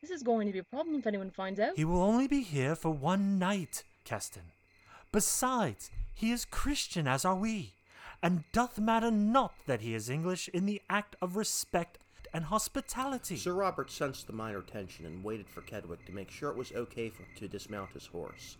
This 0.00 0.10
is 0.10 0.24
going 0.24 0.48
to 0.48 0.52
be 0.52 0.58
a 0.58 0.64
problem 0.64 0.96
if 0.96 1.06
anyone 1.06 1.30
finds 1.30 1.60
out. 1.60 1.76
He 1.76 1.84
will 1.84 2.02
only 2.02 2.26
be 2.26 2.40
here 2.40 2.74
for 2.74 2.90
one 2.90 3.38
night, 3.38 3.84
Keston. 4.04 4.50
Besides, 5.12 5.92
He 6.12 6.32
is 6.32 6.44
Christian 6.44 7.06
as 7.06 7.24
are 7.24 7.36
we, 7.36 7.74
and 8.20 8.42
doth 8.52 8.80
matter 8.80 9.10
not 9.12 9.54
that 9.66 9.80
he 9.80 9.94
is 9.94 10.10
English 10.10 10.48
in 10.48 10.66
the 10.66 10.82
act 10.90 11.14
of 11.22 11.36
respect 11.36 11.98
and 12.34 12.46
hospitality. 12.46 13.36
Sir 13.36 13.52
Robert 13.52 13.92
sensed 13.92 14.26
the 14.26 14.32
minor 14.32 14.62
tension 14.62 15.06
and 15.06 15.22
waited 15.22 15.48
for 15.48 15.60
Kedwick 15.60 16.04
to 16.06 16.12
make 16.12 16.32
sure 16.32 16.50
it 16.50 16.56
was 16.56 16.72
okay 16.72 17.08
for 17.08 17.22
to 17.38 17.46
dismount 17.46 17.92
his 17.92 18.06
horse. 18.06 18.56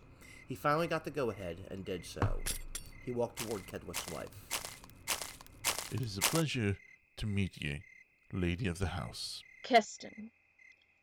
He 0.47 0.55
finally 0.55 0.87
got 0.87 1.03
the 1.03 1.11
go 1.11 1.29
ahead 1.29 1.57
and 1.69 1.83
did 1.85 2.05
so. 2.05 2.39
He 3.09 3.15
walked 3.15 3.39
toward 3.39 3.65
Kedwick's 3.65 4.05
wife. 4.13 4.29
It 5.91 5.99
is 5.99 6.15
a 6.19 6.21
pleasure 6.21 6.77
to 7.17 7.25
meet 7.25 7.59
ye, 7.59 7.81
lady 8.31 8.67
of 8.67 8.77
the 8.77 8.89
house. 8.89 9.41
Keston. 9.63 10.29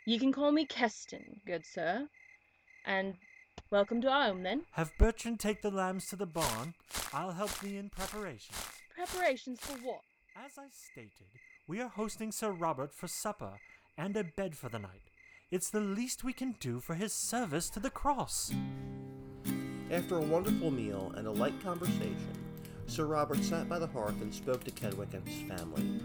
Ye 0.05 0.17
can 0.17 0.33
call 0.33 0.53
me 0.53 0.67
Keston, 0.67 1.41
good 1.45 1.67
sir. 1.67 2.07
And 2.85 3.15
welcome 3.73 4.01
to 4.03 4.09
our 4.09 4.27
home, 4.27 4.45
then. 4.45 4.67
Have 4.75 4.97
Bertrand 4.99 5.41
take 5.41 5.63
the 5.63 5.71
lambs 5.73 6.07
to 6.11 6.15
the 6.15 6.27
barn. 6.27 6.75
I'll 7.13 7.33
help 7.33 7.59
thee 7.59 7.77
in 7.77 7.89
preparations. 7.91 8.57
Preparations 8.95 9.59
for 9.59 9.77
what? 9.79 10.03
As 10.37 10.53
I 10.57 10.69
stated, 10.71 11.27
we 11.67 11.81
are 11.81 11.89
hosting 11.89 12.31
Sir 12.31 12.53
Robert 12.53 12.95
for 12.95 13.09
supper 13.09 13.55
and 13.99 14.17
a 14.17 14.23
bed 14.23 14.57
for 14.57 14.69
the 14.69 14.79
night. 14.79 15.11
It's 15.51 15.71
the 15.71 15.81
least 15.81 16.23
we 16.23 16.33
can 16.33 16.55
do 16.61 16.79
for 16.79 16.95
his 16.95 17.13
service 17.13 17.69
to 17.71 17.81
the 17.81 17.91
cross. 17.91 18.53
After 19.91 20.17
a 20.17 20.21
wonderful 20.21 20.73
meal 20.73 21.13
and 21.17 21.29
a 21.29 21.31
light 21.31 21.55
conversation, 21.63 22.17
Sir 22.89 23.07
Robert 23.07 23.43
sat 23.43 23.69
by 23.69 23.79
the 23.79 23.87
hearth 23.87 24.21
and 24.21 24.35
spoke 24.35 24.65
to 24.65 24.71
Kedwick 24.73 25.15
and 25.15 25.27
his 25.27 25.49
family. 25.49 26.01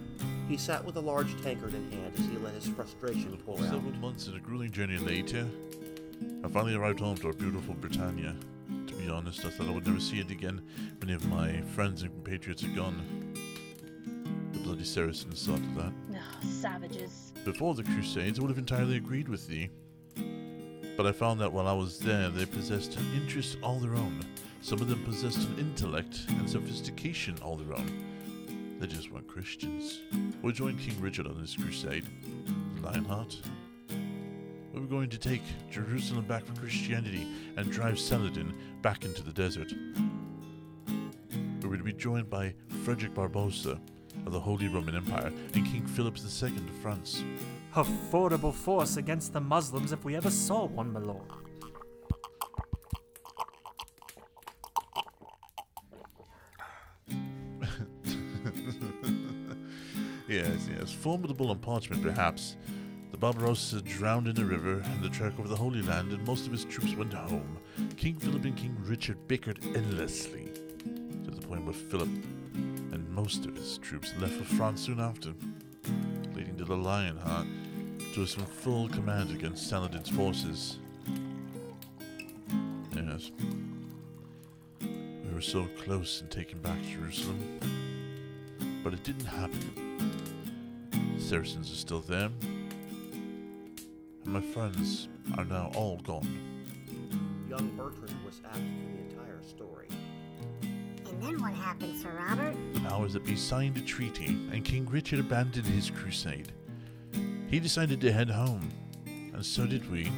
He 0.48 0.58
sat 0.58 0.86
with 0.86 0.98
a 0.98 1.02
large 1.02 1.42
tankard 1.42 1.74
in 1.74 1.92
hand 1.92 2.14
as 2.16 2.26
he 2.26 2.38
let 2.38 2.54
his 2.54 2.68
frustration 2.68 3.36
pour 3.46 3.58
out. 3.58 3.66
Several 3.66 3.94
months 3.94 4.28
and 4.28 4.38
a 4.38 4.40
grueling 4.40 4.72
journey 4.72 4.98
later, 4.98 5.48
I 6.44 6.48
finally 6.50 6.76
arrived 6.76 7.00
home 7.00 7.18
to 7.18 7.28
our 7.28 7.34
beautiful 7.34 7.74
Britannia. 7.74 8.36
To 8.88 8.94
be 8.94 9.10
honest, 9.10 9.46
I 9.46 9.50
thought 9.50 9.68
I 9.68 9.72
would 9.72 9.88
never 9.88 10.00
see 10.00 10.20
it 10.20 10.30
again. 10.30 10.62
Many 11.00 11.14
of 11.14 11.28
my 11.28 11.62
friends 11.74 12.04
and 12.04 12.12
compatriots 12.12 12.64
are 12.64 12.76
gone. 12.76 13.34
The 14.54 14.60
bloody 14.60 14.84
Saracens 14.84 15.40
saw 15.40 15.56
to 15.56 15.62
that. 15.78 15.94
Ah, 16.16 16.40
savages. 16.42 17.34
Before 17.46 17.74
the 17.74 17.84
Crusades, 17.84 18.38
I 18.38 18.44
would 18.44 18.52
have 18.52 18.60
entirely 18.60 18.98
agreed 18.98 19.28
with 19.28 19.48
thee. 19.48 19.70
But 21.02 21.10
I 21.10 21.14
found 21.14 21.42
that 21.42 21.52
while 21.52 21.68
I 21.68 21.74
was 21.74 21.98
there, 21.98 22.30
they 22.30 22.46
possessed 22.46 22.96
an 22.96 23.12
interest 23.16 23.58
all 23.64 23.80
their 23.80 23.96
own. 23.96 24.24
Some 24.62 24.82
of 24.82 24.88
them 24.88 25.04
possessed 25.04 25.40
an 25.50 25.58
intellect 25.58 26.20
and 26.30 26.48
sophistication 26.48 27.36
all 27.42 27.56
their 27.56 27.76
own. 27.76 28.78
They 28.80 28.86
just 28.86 29.12
weren't 29.12 29.28
Christians. 29.28 30.02
We 30.44 30.54
joined 30.54 30.80
King 30.80 31.02
Richard 31.02 31.26
on 31.26 31.42
this 31.42 31.56
crusade. 31.56 32.06
Lionheart. 32.84 33.36
We 34.76 34.80
were 34.80 34.86
going 34.86 35.10
to 35.10 35.18
take 35.18 35.42
Jerusalem 35.72 36.26
back 36.26 36.46
for 36.46 36.54
Christianity 36.54 37.26
and 37.58 37.72
drive 37.72 37.98
Saladin 37.98 38.54
back 38.84 39.04
into 39.04 39.24
the 39.24 39.34
desert. 39.34 39.74
We 41.64 41.68
were 41.68 41.78
to 41.78 41.84
be 41.84 41.94
joined 41.94 42.30
by 42.30 42.54
Frederick 42.84 43.16
Barbarossa 43.16 43.82
of 44.28 44.34
the 44.34 44.40
Holy 44.40 44.68
Roman 44.68 44.96
Empire 44.96 45.34
and 45.56 45.66
King 45.66 45.88
Philip 45.88 46.20
II 46.20 46.50
of 46.50 46.76
France. 46.84 47.24
A 47.74 47.86
formidable 47.86 48.52
force 48.52 48.98
against 48.98 49.32
the 49.32 49.40
Muslims 49.40 49.94
if 49.94 50.04
we 50.04 50.18
ever 50.18 50.30
saw 50.30 50.66
one, 50.66 50.92
my 50.92 51.00
lord. 51.00 51.22
Yes, 60.28 60.70
yes, 60.70 60.94
formidable 60.94 61.50
on 61.50 61.60
parchment 61.60 62.02
perhaps. 62.02 62.56
The 63.12 63.18
Barbarossa 63.18 63.82
drowned 63.82 64.30
in 64.30 64.40
a 64.40 64.46
river, 64.46 64.82
and 64.82 65.04
the 65.04 65.10
trek 65.10 65.34
over 65.38 65.50
the 65.50 65.58
Holy 65.58 65.82
Land, 65.82 66.14
and 66.14 66.26
most 66.26 66.46
of 66.46 66.54
his 66.54 66.64
troops 66.64 66.96
went 66.96 67.14
home. 67.14 67.58
King 67.98 68.18
Philip 68.18 68.46
and 68.46 68.56
King 68.56 68.78
Richard 68.80 69.18
bickered 69.28 69.60
endlessly, 69.76 70.48
to 71.26 71.32
the 71.32 71.46
point 71.46 71.66
where 71.66 71.74
Philip 71.74 72.08
and 72.94 73.10
most 73.10 73.46
of 73.46 73.58
his 73.58 73.78
troops 73.80 74.14
left 74.20 74.36
for 74.36 74.46
France 74.56 74.80
soon 74.80 75.02
after, 75.02 75.34
leading 76.34 76.56
to 76.56 76.64
the 76.64 76.78
Lionheart 76.78 77.48
to 78.14 78.24
us 78.24 78.34
assume 78.34 78.46
full 78.46 78.90
command 78.90 79.32
against 79.32 79.70
Saladin's 79.70 80.10
forces. 80.10 80.80
Yes. 82.94 83.32
We 84.82 85.34
were 85.34 85.40
so 85.42 85.66
close 85.82 86.22
in 86.22 86.28
taking 86.28 86.60
back 86.60 86.78
Jerusalem, 86.84 87.60
but 88.84 88.94
it 88.94 89.04
didn't 89.04 89.26
happen. 89.26 90.10
The 91.16 91.22
Saracens 91.22 91.72
are 91.72 91.76
still 91.76 92.02
there, 92.02 92.30
and 92.42 94.26
my 94.26 94.42
friends 94.42 95.08
are 95.38 95.46
now 95.46 95.72
all 95.76 95.98
gone. 96.04 96.28
Young 97.50 97.70
Bertrand 97.78 98.16
was 98.26 98.42
asked 98.46 98.60
to 98.60 98.64
the 98.64 99.16
entire 99.16 99.42
story. 99.42 99.88
And 100.62 101.24
then 101.24 101.42
what 101.42 101.54
happened, 101.54 102.02
Sir 102.02 102.12
Robert? 102.28 102.56
The 102.74 102.82
powers 102.82 103.14
that 103.14 103.24
be 103.24 103.38
signed 103.38 103.78
a 103.78 103.82
treaty, 103.82 104.38
and 104.52 104.66
King 104.66 104.86
Richard 104.90 105.20
abandoned 105.20 105.68
his 105.68 105.90
crusade. 105.90 106.52
He 107.52 107.60
decided 107.60 108.00
to 108.00 108.14
head 108.14 108.30
home, 108.30 108.72
and 109.06 109.46
so 109.46 109.68
did 109.68 109.92
we. 109.92 110.10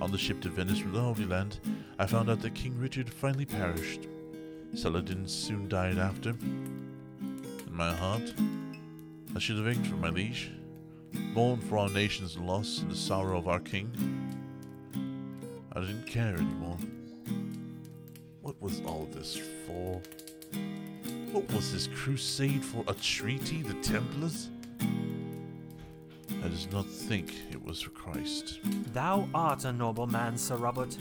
On 0.00 0.10
the 0.10 0.18
ship 0.18 0.40
to 0.40 0.48
Venice 0.48 0.80
from 0.80 0.90
the 0.90 1.00
Holy 1.00 1.24
Land, 1.24 1.60
I 1.96 2.06
found 2.06 2.28
out 2.28 2.42
that 2.42 2.56
King 2.56 2.76
Richard 2.76 3.08
finally 3.08 3.46
perished. 3.46 4.08
Saladin 4.74 5.28
soon 5.28 5.68
died 5.68 5.96
after. 5.96 6.30
In 6.30 7.68
my 7.70 7.94
heart, 7.94 8.34
I 9.36 9.38
should 9.38 9.58
have 9.58 9.68
ached 9.68 9.86
for 9.86 9.94
my 9.94 10.08
liege, 10.08 10.50
mourned 11.12 11.62
for 11.62 11.78
our 11.78 11.88
nation's 11.88 12.36
loss 12.36 12.80
and 12.80 12.90
the 12.90 12.96
sorrow 12.96 13.38
of 13.38 13.46
our 13.46 13.60
king. 13.60 13.88
I 15.72 15.80
didn't 15.82 16.08
care 16.08 16.34
anymore. 16.34 16.78
What 18.42 18.60
was 18.60 18.82
all 18.84 19.08
this 19.12 19.40
for? 19.68 20.02
What 21.30 21.48
was 21.52 21.72
this 21.72 21.86
crusade 21.94 22.64
for? 22.64 22.82
A 22.88 22.94
treaty? 22.94 23.62
The 23.62 23.74
Templars? 23.74 24.48
I 26.48 26.50
did 26.50 26.72
not 26.72 26.86
think 26.86 27.34
it 27.50 27.62
was 27.62 27.82
for 27.82 27.90
Christ. 27.90 28.60
Thou 28.94 29.28
art 29.34 29.66
a 29.66 29.72
noble 29.72 30.06
man, 30.06 30.38
Sir 30.38 30.56
Robert, 30.56 30.96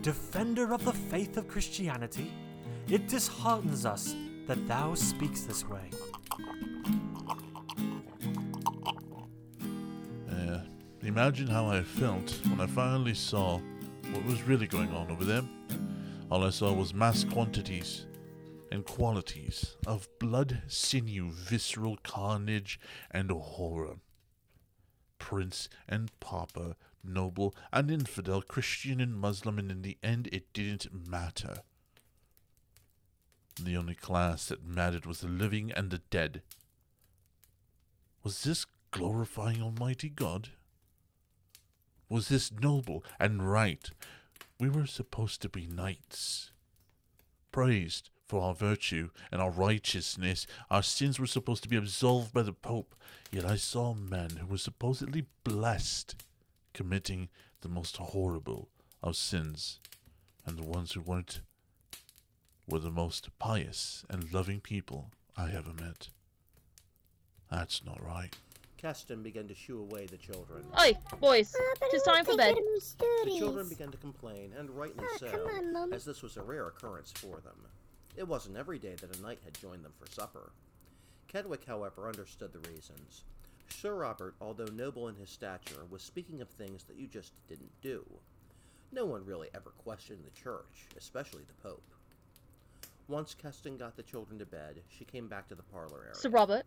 defender 0.00 0.72
of 0.72 0.84
the 0.84 0.92
faith 0.92 1.36
of 1.36 1.48
Christianity. 1.48 2.30
It 2.88 3.08
disheartens 3.08 3.84
us 3.84 4.14
that 4.46 4.68
thou 4.68 4.94
speaks 4.94 5.40
this 5.40 5.68
way. 5.68 5.90
Uh, 10.30 10.60
imagine 11.02 11.48
how 11.48 11.66
I 11.66 11.82
felt 11.82 12.30
when 12.46 12.60
I 12.60 12.66
finally 12.66 13.14
saw 13.14 13.58
what 14.12 14.24
was 14.24 14.44
really 14.44 14.68
going 14.68 14.94
on 14.94 15.10
over 15.10 15.24
there. 15.24 15.42
All 16.30 16.44
I 16.44 16.50
saw 16.50 16.72
was 16.72 16.94
mass 16.94 17.24
quantities 17.24 18.06
and 18.70 18.84
qualities 18.84 19.74
of 19.84 20.08
blood, 20.20 20.62
sinew, 20.68 21.32
visceral 21.32 21.98
carnage, 22.04 22.78
and 23.10 23.32
horror. 23.32 23.96
Prince 25.18 25.68
and 25.88 26.10
pauper, 26.20 26.76
noble 27.02 27.54
and 27.72 27.90
infidel, 27.90 28.42
Christian 28.42 29.00
and 29.00 29.14
Muslim, 29.14 29.58
and 29.58 29.70
in 29.70 29.82
the 29.82 29.98
end 30.02 30.28
it 30.32 30.52
didn't 30.52 31.08
matter. 31.08 31.58
The 33.60 33.76
only 33.76 33.94
class 33.94 34.46
that 34.46 34.64
mattered 34.64 35.06
was 35.06 35.20
the 35.20 35.28
living 35.28 35.72
and 35.72 35.90
the 35.90 36.02
dead. 36.10 36.42
Was 38.22 38.42
this 38.42 38.66
glorifying 38.90 39.62
Almighty 39.62 40.08
God? 40.08 40.50
Was 42.08 42.28
this 42.28 42.52
noble 42.52 43.04
and 43.18 43.50
right? 43.50 43.90
We 44.58 44.68
were 44.68 44.86
supposed 44.86 45.42
to 45.42 45.48
be 45.48 45.66
knights, 45.66 46.50
praised 47.52 48.10
for 48.26 48.42
our 48.42 48.54
virtue 48.54 49.10
and 49.30 49.40
our 49.40 49.50
righteousness. 49.50 50.46
Our 50.70 50.82
sins 50.82 51.18
were 51.18 51.26
supposed 51.26 51.62
to 51.62 51.68
be 51.68 51.76
absolved 51.76 52.32
by 52.32 52.42
the 52.42 52.52
Pope, 52.52 52.94
yet 53.30 53.44
I 53.44 53.56
saw 53.56 53.94
men 53.94 54.30
who 54.40 54.46
were 54.46 54.58
supposedly 54.58 55.26
blessed 55.44 56.16
committing 56.74 57.28
the 57.60 57.68
most 57.68 57.96
horrible 57.96 58.68
of 59.02 59.16
sins, 59.16 59.80
and 60.44 60.58
the 60.58 60.66
ones 60.66 60.92
who 60.92 61.00
weren't 61.00 61.40
were 62.68 62.78
the 62.80 62.90
most 62.90 63.28
pious 63.38 64.04
and 64.10 64.32
loving 64.32 64.60
people 64.60 65.10
I 65.36 65.52
ever 65.52 65.72
met. 65.72 66.08
That's 67.50 67.84
not 67.84 68.02
right. 68.04 68.34
Keston 68.76 69.22
began 69.22 69.48
to 69.48 69.54
shoo 69.54 69.78
away 69.80 70.06
the 70.06 70.16
children. 70.16 70.64
Oi, 70.78 70.92
boys, 71.20 71.54
Ah, 71.58 71.74
but 71.80 72.04
time 72.04 72.24
for 72.24 72.36
bed. 72.36 72.56
The 72.98 73.36
children 73.38 73.68
began 73.68 73.90
to 73.90 73.96
complain, 73.96 74.52
and 74.58 74.68
rightly 74.70 75.04
Ah, 75.14 75.16
so, 75.18 75.48
on, 75.76 75.92
as 75.92 76.04
this 76.04 76.22
was 76.22 76.36
a 76.36 76.42
rare 76.42 76.66
occurrence 76.68 77.12
for 77.12 77.40
them. 77.40 77.56
It 78.16 78.26
wasn't 78.26 78.56
every 78.56 78.78
day 78.78 78.94
that 79.00 79.16
a 79.16 79.22
knight 79.22 79.40
had 79.44 79.60
joined 79.60 79.84
them 79.84 79.92
for 79.98 80.10
supper. 80.10 80.52
Kedwick, 81.28 81.66
however, 81.66 82.08
understood 82.08 82.52
the 82.52 82.70
reasons. 82.70 83.24
Sir 83.68 83.94
Robert, 83.94 84.34
although 84.40 84.64
noble 84.72 85.08
in 85.08 85.16
his 85.16 85.28
stature, 85.28 85.84
was 85.90 86.02
speaking 86.02 86.40
of 86.40 86.48
things 86.48 86.84
that 86.84 86.96
you 86.96 87.06
just 87.06 87.32
didn't 87.48 87.72
do. 87.82 88.04
No 88.92 89.04
one 89.04 89.26
really 89.26 89.48
ever 89.54 89.70
questioned 89.70 90.24
the 90.24 90.40
church, 90.40 90.86
especially 90.96 91.42
the 91.46 91.68
Pope. 91.68 91.82
Once 93.08 93.34
Keston 93.34 93.76
got 93.76 93.96
the 93.96 94.02
children 94.02 94.38
to 94.38 94.46
bed, 94.46 94.80
she 94.88 95.04
came 95.04 95.28
back 95.28 95.46
to 95.48 95.54
the 95.54 95.62
parlor 95.62 96.02
area. 96.04 96.14
Sir 96.14 96.30
Robert, 96.30 96.64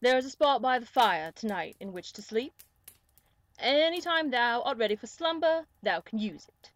there 0.00 0.16
is 0.16 0.26
a 0.26 0.30
spot 0.30 0.62
by 0.62 0.78
the 0.78 0.86
fire 0.86 1.32
tonight 1.32 1.76
in 1.80 1.92
which 1.92 2.12
to 2.12 2.22
sleep. 2.22 2.52
Any 3.58 4.00
time 4.00 4.30
thou 4.30 4.62
art 4.62 4.78
ready 4.78 4.94
for 4.94 5.08
slumber, 5.08 5.66
thou 5.82 6.00
can 6.00 6.18
use 6.18 6.46
it. 6.46 6.70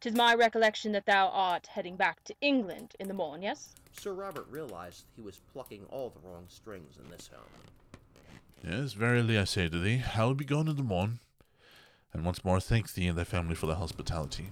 'Tis 0.00 0.14
my 0.14 0.32
recollection 0.32 0.92
that 0.92 1.06
thou 1.06 1.28
art 1.28 1.66
heading 1.66 1.96
back 1.96 2.22
to 2.22 2.34
England 2.40 2.94
in 3.00 3.08
the 3.08 3.14
morn, 3.14 3.42
yes? 3.42 3.74
Sir 3.98 4.12
Robert 4.12 4.46
realized 4.48 5.06
he 5.16 5.22
was 5.22 5.40
plucking 5.52 5.84
all 5.90 6.10
the 6.10 6.28
wrong 6.28 6.44
strings 6.46 6.96
in 7.02 7.10
this 7.10 7.28
home. 7.34 8.00
Yes, 8.62 8.92
verily 8.92 9.36
I 9.36 9.42
say 9.42 9.68
to 9.68 9.78
thee, 9.78 10.04
I 10.14 10.24
will 10.24 10.34
be 10.34 10.44
gone 10.44 10.68
in 10.68 10.76
the 10.76 10.84
morn, 10.84 11.18
and 12.12 12.24
once 12.24 12.44
more 12.44 12.60
thank 12.60 12.94
thee 12.94 13.08
and 13.08 13.18
thy 13.18 13.24
family 13.24 13.56
for 13.56 13.66
thy 13.66 13.74
hospitality. 13.74 14.50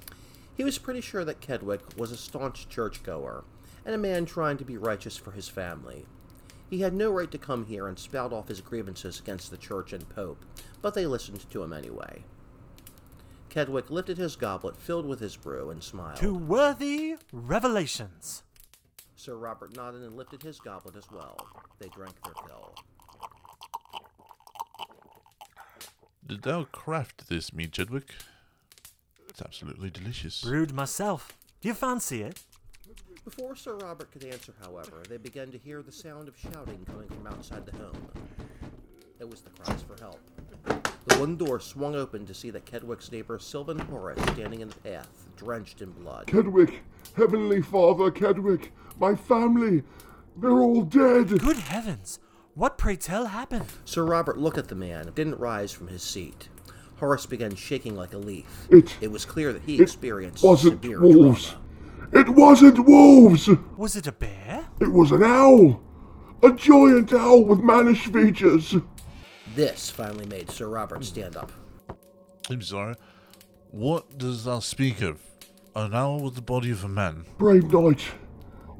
He 0.56 0.64
was 0.64 0.78
pretty 0.78 1.00
sure 1.00 1.24
that 1.24 1.40
Kedwick 1.40 1.96
was 1.96 2.10
a 2.10 2.16
staunch 2.16 2.68
churchgoer 2.68 3.44
and 3.84 3.94
a 3.94 3.98
man 3.98 4.26
trying 4.26 4.56
to 4.56 4.64
be 4.64 4.76
righteous 4.76 5.16
for 5.16 5.30
his 5.30 5.48
family. 5.48 6.06
He 6.68 6.80
had 6.80 6.92
no 6.92 7.12
right 7.12 7.30
to 7.30 7.38
come 7.38 7.66
here 7.66 7.86
and 7.86 7.98
spout 8.00 8.32
off 8.32 8.48
his 8.48 8.60
grievances 8.60 9.20
against 9.20 9.52
the 9.52 9.56
church 9.56 9.92
and 9.92 10.08
pope, 10.08 10.44
but 10.82 10.94
they 10.94 11.06
listened 11.06 11.48
to 11.50 11.62
him 11.62 11.72
anyway. 11.72 12.24
Kedwick 13.56 13.88
lifted 13.88 14.18
his 14.18 14.36
goblet 14.36 14.76
filled 14.76 15.06
with 15.06 15.18
his 15.18 15.34
brew 15.34 15.70
and 15.70 15.82
smiled. 15.82 16.18
To 16.18 16.34
worthy 16.34 17.16
revelations. 17.32 18.42
Sir 19.14 19.34
Robert 19.34 19.75
nodded 19.75 20.02
and 20.02 20.14
lifted 20.14 20.42
his 20.42 20.60
goblet 20.60 20.94
as 20.94 21.10
well. 21.10 21.38
They 21.78 21.88
drank 21.88 22.12
their 22.22 22.34
fill. 22.46 22.75
Did 26.26 26.42
thou 26.42 26.64
craft 26.64 27.30
this 27.30 27.54
meat, 27.54 27.72
Kedwick? 27.72 28.10
It's 29.30 29.40
absolutely 29.40 29.88
delicious. 29.88 30.42
Brewed 30.42 30.75
myself. 30.75 31.32
Do 31.62 31.68
you 31.68 31.75
fancy 31.75 32.20
it? 32.20 32.42
Before 33.25 33.56
Sir 33.56 33.76
Robert 33.76 34.12
could 34.12 34.25
answer, 34.25 34.52
however, 34.62 35.02
they 35.08 35.16
began 35.16 35.50
to 35.52 35.56
hear 35.56 35.80
the 35.80 35.92
sound 35.92 36.28
of 36.28 36.36
shouting 36.36 36.84
coming 36.84 37.08
from 37.08 37.26
outside 37.26 37.64
the 37.64 37.75
home. 37.78 38.06
It 39.18 39.30
was 39.30 39.40
the 39.40 39.50
cries 39.50 39.80
for 39.80 39.96
help. 39.98 40.20
The 41.16 41.20
wooden 41.20 41.37
door 41.37 41.61
swung 41.61 41.94
open 41.94 42.26
to 42.26 42.35
see 42.35 42.50
that 42.50 42.66
Kedwick's 42.66 43.11
neighbor 43.11 43.38
Sylvan 43.38 43.78
Horace 43.78 44.20
standing 44.35 44.61
in 44.61 44.68
the 44.68 44.75
path, 44.76 45.08
drenched 45.35 45.80
in 45.80 45.90
blood. 45.92 46.26
Kedwick, 46.26 46.80
Heavenly 47.16 47.62
Father 47.62 48.11
Kedwick, 48.11 48.68
my 49.00 49.14
family, 49.14 49.82
they're 50.37 50.50
all 50.61 50.82
dead. 50.82 51.28
Good 51.40 51.56
heavens! 51.56 52.18
What 52.54 52.76
pray 52.76 52.96
tell 52.96 53.25
happened? 53.28 53.64
Sir 53.87 54.04
Robert 54.04 54.37
looked 54.37 54.58
at 54.58 54.68
the 54.68 54.75
man 54.75 55.06
and 55.06 55.14
didn't 55.14 55.38
rise 55.40 55.73
from 55.73 55.88
his 55.88 56.02
seat. 56.02 56.50
Horace 56.96 57.25
began 57.25 57.54
shaking 57.54 57.96
like 57.96 58.12
a 58.12 58.18
leaf. 58.18 58.66
It, 58.68 58.94
It 59.00 59.11
was 59.11 59.25
clear 59.25 59.54
that 59.54 59.62
he 59.62 59.76
it 59.76 59.80
experienced 59.80 60.44
wasn't 60.44 60.82
severe 60.82 61.00
wolves. 61.00 61.52
trauma. 61.52 61.62
It 62.12 62.28
wasn't 62.28 62.78
wolves. 62.87 63.49
Was 63.78 63.96
it 63.96 64.06
a 64.06 64.12
bear? 64.12 64.66
It 64.82 64.92
was 64.92 65.12
an 65.12 65.23
owl. 65.23 65.80
A 66.42 66.52
giant 66.52 67.11
owl 67.14 67.42
with 67.46 67.61
mannish 67.61 68.06
features. 68.08 68.75
This 69.54 69.90
finally 69.90 70.26
made 70.26 70.50
Sir 70.50 70.68
Robert 70.68 71.04
stand 71.04 71.36
up. 71.36 71.52
I'm 72.50 72.62
sorry. 72.62 72.94
What 73.70 74.18
does 74.18 74.44
thou 74.44 74.60
speak 74.60 75.02
of? 75.02 75.20
An 75.74 75.94
owl 75.94 76.20
with 76.20 76.34
the 76.34 76.42
body 76.42 76.70
of 76.70 76.84
a 76.84 76.88
man. 76.88 77.26
Brave 77.38 77.72
knight, 77.72 78.02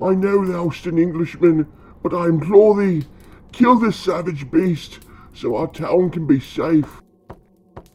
I 0.03 0.15
know 0.15 0.45
thou'st 0.45 0.87
an 0.87 0.99
Englishman, 0.99 1.71
but 2.03 2.15
I 2.15 2.27
implore 2.27 2.81
thee, 2.81 3.05
kill 3.53 3.79
this 3.79 3.97
savage 3.97 4.51
beast, 4.51 5.01
so 5.35 5.57
our 5.57 5.67
town 5.67 6.11
can 6.11 6.27
be 6.27 6.41
safe. 6.41 7.03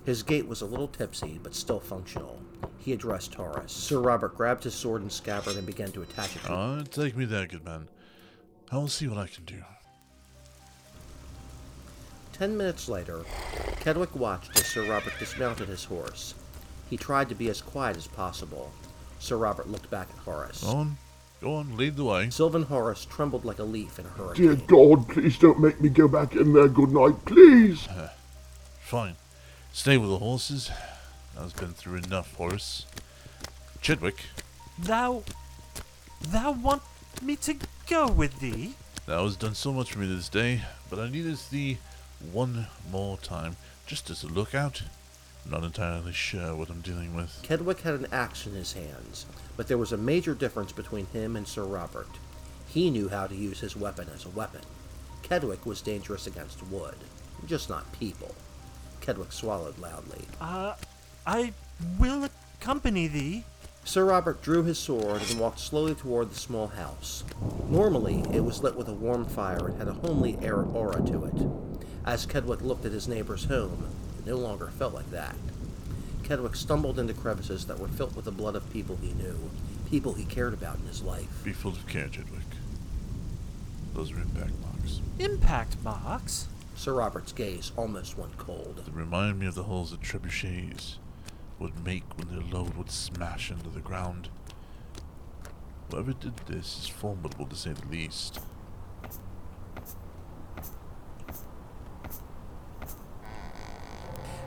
His 0.05 0.23
gait 0.23 0.47
was 0.47 0.61
a 0.61 0.65
little 0.65 0.87
tipsy, 0.87 1.39
but 1.41 1.55
still 1.55 1.79
functional. 1.79 2.41
He 2.77 2.93
addressed 2.93 3.35
Horace. 3.35 3.71
Sir 3.71 3.99
Robert 3.99 4.35
grabbed 4.35 4.63
his 4.63 4.73
sword 4.73 5.01
and 5.01 5.11
scabbard 5.11 5.55
and 5.55 5.65
began 5.65 5.91
to 5.91 6.01
attach 6.01 6.35
it 6.35 6.43
to 6.43 6.51
Ah, 6.51 6.83
take 6.89 7.15
me 7.15 7.25
there, 7.25 7.45
good 7.45 7.63
man. 7.63 7.87
I 8.71 8.77
will 8.77 8.87
see 8.87 9.07
what 9.07 9.17
I 9.19 9.27
can 9.27 9.45
do. 9.45 9.61
Ten 12.41 12.57
minutes 12.57 12.89
later, 12.89 13.19
Kedwick 13.81 14.15
watched 14.15 14.57
as 14.59 14.65
Sir 14.65 14.89
Robert 14.89 15.13
dismounted 15.19 15.67
his 15.67 15.83
horse. 15.83 16.33
He 16.89 16.97
tried 16.97 17.29
to 17.29 17.35
be 17.35 17.49
as 17.49 17.61
quiet 17.61 17.95
as 17.95 18.07
possible. 18.07 18.71
Sir 19.19 19.37
Robert 19.37 19.69
looked 19.69 19.91
back 19.91 20.07
at 20.09 20.17
Horace. 20.23 20.63
Go 20.63 20.69
on. 20.69 20.97
Go 21.39 21.53
on, 21.53 21.77
lead 21.77 21.97
the 21.97 22.03
way. 22.03 22.31
Sylvan 22.31 22.63
Horace 22.63 23.05
trembled 23.05 23.45
like 23.45 23.59
a 23.59 23.63
leaf 23.63 23.99
in 23.99 24.07
a 24.07 24.09
hurricane. 24.09 24.55
Dear. 24.55 24.55
God, 24.55 25.07
please 25.07 25.37
don't 25.37 25.59
make 25.59 25.79
me 25.81 25.89
go 25.89 26.07
back 26.07 26.35
in 26.35 26.51
there, 26.53 26.67
good 26.67 26.91
knight, 26.91 27.23
please. 27.25 27.87
Uh, 27.87 28.09
fine. 28.79 29.17
Stay 29.71 29.99
with 29.99 30.09
the 30.09 30.17
horses. 30.17 30.71
I've 31.39 31.55
been 31.57 31.73
through 31.73 31.97
enough, 31.97 32.33
Horace. 32.33 32.87
Chidwick, 33.83 34.17
Thou. 34.79 35.21
Thou 36.19 36.53
want 36.53 36.81
me 37.21 37.35
to 37.35 37.55
go 37.87 38.07
with 38.07 38.39
thee? 38.39 38.73
thou 39.05 39.25
hast 39.25 39.39
done 39.39 39.53
so 39.53 39.71
much 39.71 39.91
for 39.91 39.99
me 39.99 40.07
this 40.07 40.27
day, 40.27 40.61
but 40.89 40.97
I 40.97 41.07
needed 41.07 41.37
thee 41.51 41.77
one 42.31 42.67
more 42.91 43.17
time, 43.17 43.57
just 43.85 44.09
as 44.09 44.23
a 44.23 44.27
lookout. 44.27 44.83
I'm 45.45 45.51
not 45.51 45.63
entirely 45.63 46.13
sure 46.13 46.55
what 46.55 46.69
I'm 46.69 46.81
dealing 46.81 47.15
with. 47.15 47.39
Kedwick 47.43 47.81
had 47.81 47.95
an 47.95 48.07
axe 48.11 48.45
in 48.45 48.53
his 48.53 48.73
hands, 48.73 49.25
but 49.57 49.67
there 49.67 49.77
was 49.77 49.91
a 49.91 49.97
major 49.97 50.33
difference 50.33 50.71
between 50.71 51.07
him 51.07 51.35
and 51.35 51.47
Sir 51.47 51.63
Robert. 51.63 52.09
He 52.67 52.89
knew 52.89 53.09
how 53.09 53.27
to 53.27 53.35
use 53.35 53.59
his 53.59 53.75
weapon 53.75 54.07
as 54.13 54.25
a 54.25 54.29
weapon. 54.29 54.61
Kedwick 55.23 55.65
was 55.65 55.81
dangerous 55.81 56.27
against 56.27 56.63
wood, 56.67 56.95
just 57.47 57.69
not 57.69 57.91
people. 57.93 58.35
Kedwick 59.01 59.33
swallowed 59.33 59.77
loudly. 59.79 60.25
Uh, 60.39 60.75
I 61.25 61.53
will 61.99 62.29
accompany 62.59 63.07
thee. 63.07 63.43
Sir 63.83 64.05
Robert 64.05 64.43
drew 64.43 64.63
his 64.63 64.77
sword 64.77 65.21
and 65.29 65.39
walked 65.39 65.59
slowly 65.59 65.95
toward 65.95 66.29
the 66.29 66.39
small 66.39 66.67
house. 66.67 67.23
Normally, 67.67 68.23
it 68.31 68.43
was 68.45 68.61
lit 68.61 68.75
with 68.75 68.87
a 68.87 68.93
warm 68.93 69.25
fire 69.25 69.67
and 69.67 69.77
had 69.77 69.87
a 69.87 69.93
homely 69.93 70.37
air 70.41 70.61
aura 70.61 71.01
to 71.07 71.25
it. 71.25 71.70
As 72.05 72.25
Kedwick 72.25 72.61
looked 72.61 72.85
at 72.85 72.91
his 72.91 73.07
neighbor's 73.07 73.45
home, 73.45 73.87
it 74.19 74.25
no 74.25 74.37
longer 74.37 74.67
felt 74.67 74.93
like 74.93 75.11
that. 75.11 75.35
Kedwick 76.23 76.55
stumbled 76.55 76.97
into 76.97 77.13
crevices 77.13 77.65
that 77.65 77.79
were 77.79 77.87
filled 77.87 78.15
with 78.15 78.25
the 78.25 78.31
blood 78.31 78.55
of 78.55 78.71
people 78.71 78.97
he 79.01 79.13
knew, 79.13 79.37
people 79.89 80.13
he 80.13 80.25
cared 80.25 80.53
about 80.53 80.79
in 80.79 80.87
his 80.87 81.03
life. 81.03 81.43
Be 81.43 81.53
full 81.53 81.71
of 81.71 81.87
care, 81.87 82.07
Chidwick. 82.07 82.41
Those 83.93 84.11
are 84.11 84.21
impact 84.21 84.53
marks. 84.61 85.01
Impact 85.19 85.75
marks? 85.83 86.47
Sir 86.75 86.93
Robert's 86.93 87.33
gaze 87.33 87.71
almost 87.75 88.17
went 88.17 88.37
cold. 88.37 88.81
They 88.85 88.91
remind 88.91 89.39
me 89.39 89.45
of 89.45 89.55
the 89.55 89.63
holes 89.63 89.91
that 89.91 90.01
trebuchets 90.01 90.95
would 91.59 91.85
make 91.85 92.03
when 92.17 92.29
their 92.29 92.43
load 92.43 92.75
would 92.75 92.89
smash 92.89 93.51
into 93.51 93.69
the 93.69 93.81
ground. 93.81 94.29
Whoever 95.91 96.13
did 96.13 96.37
this 96.47 96.79
is 96.79 96.87
formidable 96.87 97.45
to 97.45 97.55
say 97.55 97.73
the 97.73 97.87
least. 97.87 98.39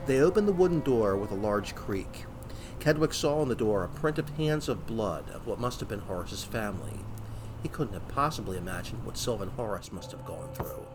They 0.05 0.19
opened 0.19 0.47
the 0.47 0.53
wooden 0.53 0.81
door 0.81 1.17
with 1.17 1.31
a 1.31 1.35
large 1.35 1.73
creak. 1.73 2.25
Kedwick 2.79 3.13
saw 3.13 3.41
on 3.41 3.49
the 3.49 3.55
door 3.55 3.83
a 3.83 3.89
print 3.89 4.19
of 4.19 4.29
hands 4.29 4.69
of 4.69 4.85
blood 4.85 5.29
of 5.31 5.47
what 5.47 5.59
must 5.59 5.79
have 5.79 5.89
been 5.89 5.99
Horace's 5.99 6.43
family. 6.43 6.99
He 7.63 7.69
couldn't 7.69 7.95
have 7.95 8.07
possibly 8.09 8.57
imagined 8.57 9.03
what 9.03 9.17
Sylvan 9.17 9.49
Horace 9.49 9.91
must 9.91 10.11
have 10.11 10.23
gone 10.25 10.53
through. 10.53 10.85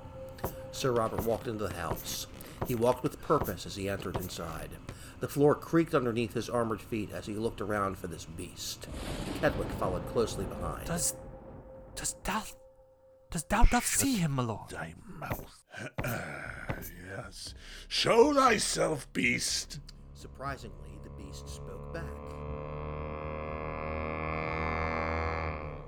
Sir 0.70 0.92
Robert 0.92 1.24
walked 1.24 1.48
into 1.48 1.66
the 1.66 1.74
house. 1.74 2.28
He 2.68 2.76
walked 2.76 3.02
with 3.02 3.20
purpose 3.20 3.66
as 3.66 3.74
he 3.74 3.88
entered 3.88 4.16
inside. 4.16 4.70
The 5.18 5.28
floor 5.28 5.56
creaked 5.56 5.94
underneath 5.94 6.34
his 6.34 6.48
armored 6.48 6.80
feet 6.80 7.10
as 7.12 7.26
he 7.26 7.34
looked 7.34 7.60
around 7.60 7.98
for 7.98 8.06
this 8.06 8.24
beast. 8.24 8.86
Kedwick 9.40 9.70
followed 9.72 10.06
closely 10.12 10.44
behind. 10.44 10.86
Does. 10.86 11.14
Does 11.96 12.14
thou. 12.22 12.42
Does 13.32 13.44
thou 13.44 13.64
doth 13.64 13.86
see 13.86 14.16
him, 14.16 14.32
my 14.32 14.44
lord? 14.44 14.70
Thy 14.70 14.94
mouth. 15.18 15.64
yes. 17.16 17.54
Show 17.88 18.32
thyself, 18.34 19.10
beast. 19.12 19.80
Surprisingly, 20.14 20.98
the 21.02 21.10
beast 21.22 21.48
spoke 21.48 21.92
back. 21.92 22.04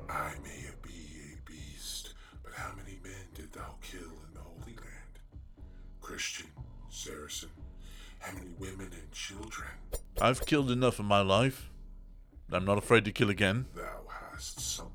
I 0.08 0.32
may 0.42 0.66
be 0.82 1.32
a 1.32 1.50
beast, 1.50 2.14
but 2.42 2.52
how 2.54 2.72
many 2.76 2.98
men 3.02 3.26
did 3.35 3.52
thou 3.52 3.74
kill 3.82 4.00
in 4.00 4.35
the 4.35 4.40
Holy 4.40 4.74
Land? 4.76 5.18
Christian, 6.00 6.48
Saracen, 6.90 7.50
how 8.18 8.32
many 8.35 8.50
women 8.58 8.90
and 8.92 9.12
children? 9.12 9.68
I've 10.20 10.44
killed 10.46 10.70
enough 10.70 10.98
in 10.98 11.06
my 11.06 11.20
life. 11.22 11.70
I'm 12.50 12.64
not 12.66 12.78
afraid 12.78 13.04
to 13.06 13.12
kill 13.12 13.30
again. 13.30 13.66
Thou 13.74 14.02
hast 14.30 14.61
something 14.61 14.91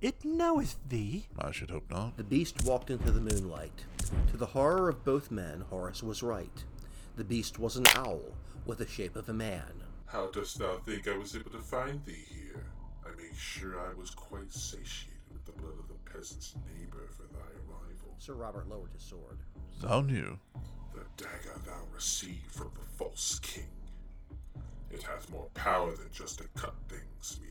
It 0.00 0.24
knoweth 0.24 0.76
thee. 0.88 1.26
I 1.38 1.50
should 1.50 1.70
hope 1.70 1.90
not. 1.90 2.16
The 2.16 2.24
beast 2.24 2.64
walked 2.64 2.88
into 2.88 3.10
the 3.10 3.20
moonlight. 3.20 3.84
To 4.30 4.38
the 4.38 4.46
horror 4.46 4.88
of 4.88 5.04
both 5.04 5.30
men, 5.30 5.64
Horace 5.68 6.02
was 6.02 6.22
right. 6.22 6.64
The 7.16 7.24
beast 7.24 7.58
was 7.58 7.76
an 7.76 7.84
owl 7.94 8.22
with 8.64 8.78
the 8.78 8.86
shape 8.86 9.14
of 9.14 9.28
a 9.28 9.34
man. 9.34 9.84
How 10.06 10.28
dost 10.28 10.58
thou 10.58 10.78
think 10.78 11.06
I 11.06 11.18
was 11.18 11.36
able 11.36 11.50
to 11.50 11.58
find 11.58 12.02
thee 12.06 12.24
here? 12.28 12.64
I 13.04 13.10
made 13.14 13.36
sure 13.36 13.78
I 13.78 13.92
was 13.92 14.10
quite 14.10 14.50
satiated 14.50 15.20
with 15.32 15.44
the 15.44 15.52
blood 15.52 15.78
of 15.78 15.88
the 15.88 16.10
peasant's 16.10 16.54
neighbor 16.66 17.06
for 17.10 17.24
thy 17.34 17.50
arrival. 17.68 18.14
Sir 18.18 18.32
Robert 18.32 18.68
lowered 18.70 18.92
his 18.94 19.02
sword. 19.02 19.38
Thou 19.82 20.00
knew. 20.00 20.38
The 20.94 21.04
dagger 21.22 21.60
thou 21.66 21.82
received 21.94 22.50
from 22.50 22.70
the 22.74 22.86
false 22.96 23.38
king. 23.40 23.68
It 24.90 25.02
hath 25.02 25.30
more 25.30 25.48
power 25.52 25.90
than 25.94 26.08
just 26.10 26.38
to 26.38 26.44
cut 26.56 26.74
things, 26.88 27.38
mere 27.42 27.50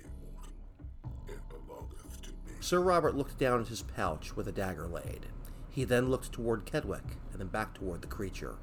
Sir 2.60 2.82
Robert 2.82 3.16
looked 3.16 3.38
down 3.38 3.62
at 3.62 3.68
his 3.68 3.82
pouch 3.82 4.36
where 4.36 4.44
the 4.44 4.52
dagger 4.52 4.88
laid. 4.88 5.28
He 5.70 5.86
then 5.86 6.10
looked 6.10 6.32
toward 6.32 6.66
Kedwick 6.66 7.18
and 7.32 7.40
then 7.40 7.48
back 7.48 7.74
toward 7.74 8.02
the 8.02 8.08
creature. 8.08 8.56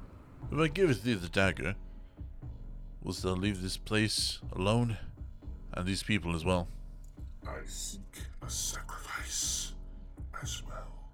If 0.51 0.59
I 0.59 0.67
giveth 0.67 1.03
thee 1.03 1.15
the 1.15 1.27
dagger, 1.27 1.75
will 3.01 3.13
still 3.13 3.35
leave 3.35 3.61
this 3.61 3.77
place 3.77 4.39
alone, 4.53 4.97
and 5.73 5.85
these 5.85 6.03
people 6.03 6.35
as 6.35 6.45
well. 6.45 6.67
I 7.47 7.65
seek 7.65 8.17
a 8.45 8.49
sacrifice 8.49 9.73
as 10.41 10.61
well. 10.67 11.09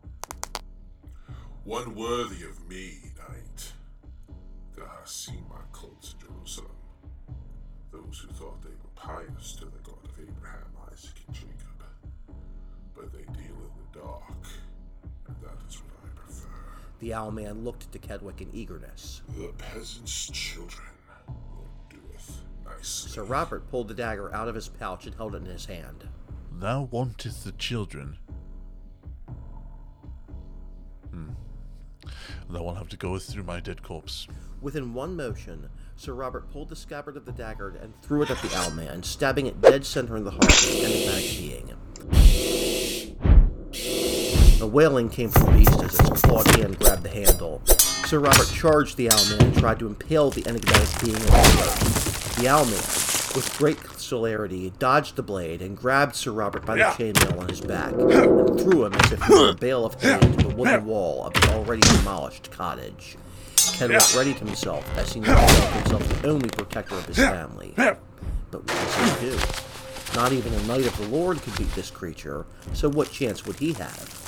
One 1.63 1.95
worthy 1.95 2.43
of 2.43 2.67
me, 2.67 3.11
knight. 3.17 3.73
Thou 4.75 4.85
hast 4.99 5.25
seen 5.25 5.45
my 5.49 5.61
cults 5.71 6.13
in 6.13 6.27
Jerusalem. 6.27 6.75
Those 7.91 8.19
who 8.19 8.33
thought 8.33 8.61
they 8.61 8.69
were 8.69 8.93
pious 8.95 9.53
to 9.53 9.65
the 9.65 9.82
The 17.03 17.13
owl 17.13 17.31
man 17.31 17.65
looked 17.65 17.91
to 17.91 17.99
Kedwick 17.99 18.39
in 18.39 18.49
eagerness. 18.53 19.23
The 19.37 19.51
peasants' 19.57 20.29
children 20.31 20.87
will 21.27 21.67
doeth 21.89 22.43
nicely. 22.63 23.11
Sir 23.11 23.23
Robert 23.25 23.69
pulled 23.69 23.89
the 23.89 23.93
dagger 23.93 24.33
out 24.33 24.47
of 24.47 24.55
his 24.55 24.69
pouch 24.69 25.05
and 25.05 25.13
held 25.13 25.35
it 25.35 25.39
in 25.39 25.47
his 25.47 25.65
hand. 25.65 26.07
Thou 26.49 26.87
wantest 26.93 27.43
the 27.43 27.51
children. 27.51 28.19
Hmm. 31.11 31.31
Thou 32.49 32.63
will 32.63 32.75
have 32.75 32.87
to 32.87 32.95
go 32.95 33.19
through 33.19 33.43
my 33.43 33.59
dead 33.59 33.83
corpse. 33.83 34.25
Within 34.61 34.93
one 34.93 35.17
motion, 35.17 35.67
Sir 35.97 36.13
Robert 36.13 36.49
pulled 36.53 36.69
the 36.69 36.75
scabbard 36.77 37.17
of 37.17 37.25
the 37.25 37.33
dagger 37.33 37.75
and 37.81 38.01
threw 38.01 38.21
it 38.21 38.31
at 38.31 38.41
the 38.41 38.55
owl 38.55 38.71
man, 38.71 39.03
stabbing 39.03 39.47
it 39.47 39.59
dead 39.59 39.85
center 39.85 40.15
in 40.15 40.23
the 40.23 40.31
heart 40.31 40.45
of 40.45 40.71
the 40.71 40.85
enigmatic 40.85 41.37
being. 41.37 42.82
A 44.63 44.65
wailing 44.65 45.09
came 45.09 45.29
from 45.29 45.47
the 45.47 45.57
beast 45.57 45.83
as 45.83 45.99
its 45.99 46.21
clawed 46.21 46.47
hand 46.55 46.79
grabbed 46.79 47.03
the 47.03 47.09
handle. 47.09 47.61
Sir 47.67 48.19
Robert 48.19 48.47
charged 48.47 48.95
the 48.95 49.11
owl 49.11 49.25
man 49.25 49.41
and 49.47 49.57
tried 49.57 49.77
to 49.79 49.87
impale 49.87 50.29
the 50.29 50.47
enigmatic 50.47 51.01
being 51.01 51.17
on 51.17 51.21
the. 51.21 52.35
The 52.39 52.47
owl 52.47 52.63
man, 52.63 52.75
with 53.35 53.53
great 53.57 53.77
celerity, 53.99 54.71
dodged 54.79 55.17
the 55.17 55.21
blade 55.21 55.61
and 55.61 55.77
grabbed 55.77 56.15
Sir 56.15 56.31
Robert 56.31 56.65
by 56.65 56.77
the 56.77 56.83
chainmail 56.83 57.41
on 57.41 57.49
his 57.49 57.59
back 57.59 57.91
and 57.91 58.57
threw 58.61 58.85
him 58.85 58.93
as 58.93 59.11
if 59.11 59.21
he 59.23 59.33
were 59.33 59.49
a 59.49 59.53
bale 59.53 59.85
of 59.85 60.01
hay 60.01 60.13
into 60.21 60.47
the 60.47 60.55
wooden 60.55 60.85
wall 60.85 61.25
of 61.27 61.33
the 61.33 61.53
already 61.53 61.81
demolished 61.97 62.49
cottage. 62.49 63.17
Kedwick 63.57 64.17
readied 64.17 64.37
himself 64.37 64.89
as 64.97 65.11
he 65.11 65.19
now 65.19 65.45
felt 65.45 65.73
himself 65.73 66.21
the 66.21 66.29
only 66.29 66.47
protector 66.47 66.95
of 66.95 67.05
his 67.05 67.17
family. 67.17 67.73
But 68.49 68.63
what 68.63 68.69
was 68.69 69.19
he 69.19 69.27
to 69.27 69.35
do? 69.35 69.43
Not 70.15 70.31
even 70.31 70.53
a 70.53 70.63
knight 70.67 70.85
of 70.87 70.97
the 70.97 71.07
Lord 71.09 71.41
could 71.41 71.57
beat 71.57 71.75
this 71.75 71.91
creature, 71.91 72.45
so 72.71 72.87
what 72.87 73.11
chance 73.11 73.45
would 73.45 73.57
he 73.57 73.73
have? 73.73 74.22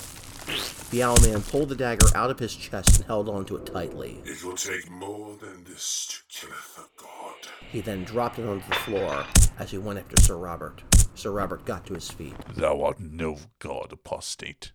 The 0.92 1.04
owl 1.04 1.20
man 1.22 1.42
pulled 1.42 1.70
the 1.70 1.76
dagger 1.76 2.08
out 2.16 2.32
of 2.32 2.40
his 2.40 2.56
chest 2.56 2.98
and 2.98 3.06
held 3.06 3.28
onto 3.28 3.56
it 3.56 3.66
tightly. 3.66 4.22
It 4.24 4.44
will 4.44 4.56
take 4.56 4.90
more 4.90 5.36
than 5.36 5.64
this 5.64 6.22
to 6.30 6.48
kill 6.48 6.56
a 6.78 7.02
god. 7.02 7.52
He 7.72 7.82
then 7.82 8.04
dropped 8.04 8.40
it 8.40 8.48
onto 8.48 8.68
the 8.70 8.76
floor 8.76 9.26
as 9.58 9.72
he 9.72 9.78
went 9.78 10.00
after 10.00 10.22
Sir 10.22 10.38
Robert. 10.38 10.84
Sir 11.16 11.32
Robert 11.32 11.66
got 11.66 11.86
to 11.88 11.94
his 11.96 12.10
feet. 12.10 12.36
Thou 12.56 12.82
art 12.82 13.00
no 13.00 13.38
god, 13.60 13.92
apostate. 13.92 14.72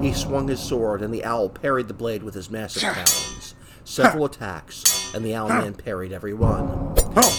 He 0.00 0.12
swung 0.12 0.48
his 0.48 0.60
sword, 0.60 1.02
and 1.02 1.12
the 1.12 1.24
owl 1.24 1.48
parried 1.48 1.88
the 1.88 1.94
blade 1.94 2.22
with 2.22 2.34
his 2.34 2.50
massive 2.50 2.82
talons. 2.82 3.54
Several 3.90 4.24
attacks, 4.24 5.12
and 5.16 5.24
the 5.24 5.34
owl 5.34 5.48
man 5.48 5.74
parried 5.74 6.12
every 6.12 6.32
one. 6.32 6.94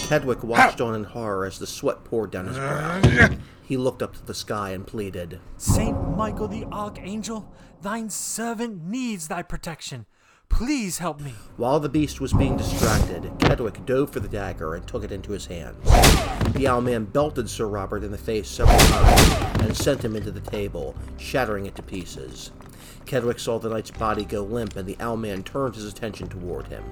Kedwick 0.06 0.44
watched 0.44 0.82
on 0.82 0.94
in 0.94 1.04
horror 1.04 1.46
as 1.46 1.58
the 1.58 1.66
sweat 1.66 2.04
poured 2.04 2.30
down 2.30 2.46
his 2.46 2.58
brow. 2.58 3.00
Uh, 3.02 3.36
he 3.62 3.78
looked 3.78 4.02
up 4.02 4.12
to 4.16 4.26
the 4.26 4.34
sky 4.34 4.72
and 4.72 4.86
pleaded, 4.86 5.40
Saint 5.56 6.14
Michael 6.14 6.48
the 6.48 6.66
Archangel, 6.66 7.50
thine 7.80 8.10
servant 8.10 8.84
needs 8.84 9.28
thy 9.28 9.40
protection. 9.40 10.04
Please 10.50 10.98
help 10.98 11.22
me. 11.22 11.32
While 11.56 11.80
the 11.80 11.88
beast 11.88 12.20
was 12.20 12.34
being 12.34 12.58
distracted, 12.58 13.22
Kedwick 13.38 13.86
dove 13.86 14.10
for 14.10 14.20
the 14.20 14.28
dagger 14.28 14.74
and 14.74 14.86
took 14.86 15.04
it 15.04 15.10
into 15.10 15.32
his 15.32 15.46
hands. 15.46 15.82
The 16.52 16.68
owl 16.68 16.82
man 16.82 17.06
belted 17.06 17.48
Sir 17.48 17.66
Robert 17.66 18.04
in 18.04 18.10
the 18.12 18.18
face 18.18 18.50
several 18.50 18.78
times 18.78 19.62
and 19.62 19.74
sent 19.74 20.04
him 20.04 20.16
into 20.16 20.30
the 20.30 20.40
table, 20.40 20.94
shattering 21.16 21.64
it 21.64 21.74
to 21.76 21.82
pieces. 21.82 22.50
Kedwick 23.06 23.40
saw 23.40 23.58
the 23.58 23.68
knight's 23.68 23.90
body 23.90 24.24
go 24.24 24.42
limp, 24.42 24.76
and 24.76 24.86
the 24.86 24.96
owl 25.00 25.16
man 25.16 25.42
turned 25.42 25.74
his 25.74 25.84
attention 25.84 26.28
toward 26.28 26.66
him. 26.68 26.84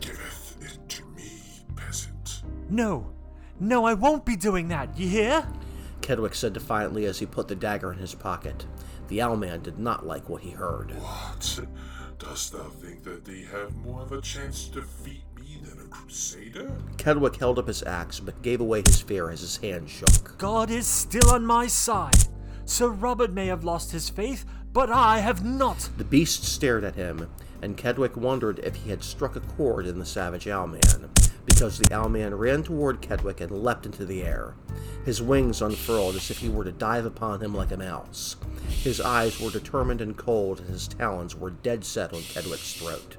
Giveth 0.00 0.56
it 0.62 0.88
to 0.88 1.04
me, 1.16 1.32
peasant. 1.76 2.42
No, 2.68 3.12
no, 3.58 3.84
I 3.84 3.94
won't 3.94 4.24
be 4.24 4.36
doing 4.36 4.68
that, 4.68 4.98
you 4.98 5.08
hear? 5.08 5.46
Kedwick 6.00 6.34
said 6.34 6.52
defiantly 6.52 7.04
as 7.04 7.18
he 7.18 7.26
put 7.26 7.48
the 7.48 7.54
dagger 7.54 7.92
in 7.92 7.98
his 7.98 8.14
pocket. 8.14 8.66
The 9.08 9.20
owl 9.22 9.36
man 9.36 9.62
did 9.62 9.78
not 9.78 10.06
like 10.06 10.28
what 10.28 10.42
he 10.42 10.50
heard. 10.50 10.92
What? 10.92 11.60
Dost 12.18 12.52
thou 12.52 12.68
think 12.68 13.02
that 13.04 13.24
thee 13.24 13.46
have 13.50 13.74
more 13.76 14.02
of 14.02 14.12
a 14.12 14.20
chance 14.20 14.68
to 14.68 14.80
defeat 14.80 15.24
me 15.36 15.58
than 15.62 15.80
a 15.80 15.88
crusader? 15.88 16.70
Kedwick 16.96 17.36
held 17.36 17.58
up 17.58 17.66
his 17.66 17.82
axe, 17.82 18.20
but 18.20 18.42
gave 18.42 18.60
away 18.60 18.82
his 18.86 19.00
fear 19.00 19.30
as 19.30 19.40
his 19.40 19.56
hand 19.56 19.88
shook. 19.88 20.36
God 20.36 20.70
is 20.70 20.86
still 20.86 21.30
on 21.30 21.44
my 21.46 21.66
side. 21.66 22.28
Sir 22.66 22.88
Robert 22.88 23.32
may 23.32 23.46
have 23.46 23.64
lost 23.64 23.90
his 23.90 24.10
faith, 24.10 24.44
but 24.72 24.90
I 24.90 25.18
have 25.18 25.44
not. 25.44 25.88
The 25.96 26.04
beast 26.04 26.44
stared 26.44 26.84
at 26.84 26.94
him, 26.94 27.28
and 27.62 27.76
Kedwick 27.76 28.16
wondered 28.16 28.60
if 28.60 28.76
he 28.76 28.90
had 28.90 29.02
struck 29.02 29.36
a 29.36 29.40
chord 29.40 29.86
in 29.86 29.98
the 29.98 30.06
savage 30.06 30.46
owlman, 30.46 31.10
because 31.44 31.78
the 31.78 31.92
owlman 31.92 32.38
ran 32.38 32.62
toward 32.62 33.02
Kedwick 33.02 33.40
and 33.40 33.50
leapt 33.50 33.86
into 33.86 34.04
the 34.04 34.22
air. 34.22 34.54
His 35.04 35.22
wings 35.22 35.60
unfurled 35.60 36.16
as 36.16 36.30
if 36.30 36.38
he 36.38 36.48
were 36.48 36.64
to 36.64 36.72
dive 36.72 37.04
upon 37.04 37.40
him 37.40 37.54
like 37.54 37.72
a 37.72 37.76
mouse. 37.76 38.36
His 38.68 39.00
eyes 39.00 39.40
were 39.40 39.50
determined 39.50 40.00
and 40.00 40.16
cold, 40.16 40.60
and 40.60 40.68
his 40.68 40.88
talons 40.88 41.34
were 41.34 41.50
dead 41.50 41.84
set 41.84 42.12
on 42.12 42.20
Kedwick's 42.20 42.74
throat. 42.74 43.16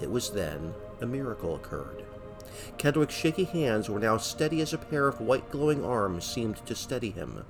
It 0.00 0.10
was 0.10 0.30
then 0.30 0.74
a 1.00 1.06
miracle 1.06 1.54
occurred. 1.54 2.04
Kedwick's 2.76 3.14
shaky 3.14 3.44
hands 3.44 3.88
were 3.88 4.00
now 4.00 4.16
steady 4.16 4.60
as 4.60 4.72
a 4.72 4.78
pair 4.78 5.06
of 5.08 5.20
white 5.20 5.50
glowing 5.50 5.84
arms 5.84 6.24
seemed 6.24 6.64
to 6.66 6.74
steady 6.74 7.10
him. 7.10 7.44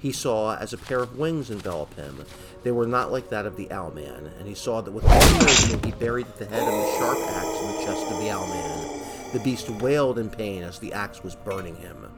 He 0.00 0.12
saw 0.12 0.56
as 0.56 0.72
a 0.72 0.78
pair 0.78 1.00
of 1.00 1.18
wings 1.18 1.50
envelop 1.50 1.94
him. 1.94 2.24
They 2.62 2.70
were 2.70 2.86
not 2.86 3.12
like 3.12 3.28
that 3.28 3.44
of 3.44 3.56
the 3.56 3.66
owlman, 3.66 4.30
and 4.38 4.48
he 4.48 4.54
saw 4.54 4.80
that 4.80 4.90
with 4.90 5.04
one 5.04 5.32
motion 5.34 5.82
he 5.84 5.92
buried 5.92 6.26
the 6.38 6.46
head 6.46 6.62
of 6.62 6.72
the 6.72 6.98
sharp 6.98 7.18
axe 7.18 7.60
in 7.60 7.66
the 7.66 7.84
chest 7.84 8.10
of 8.10 8.18
the 8.18 8.30
owlman. 8.30 9.32
The 9.32 9.40
beast 9.40 9.68
wailed 9.68 10.18
in 10.18 10.30
pain 10.30 10.62
as 10.62 10.78
the 10.78 10.94
axe 10.94 11.22
was 11.22 11.36
burning 11.36 11.76
him. 11.76 12.10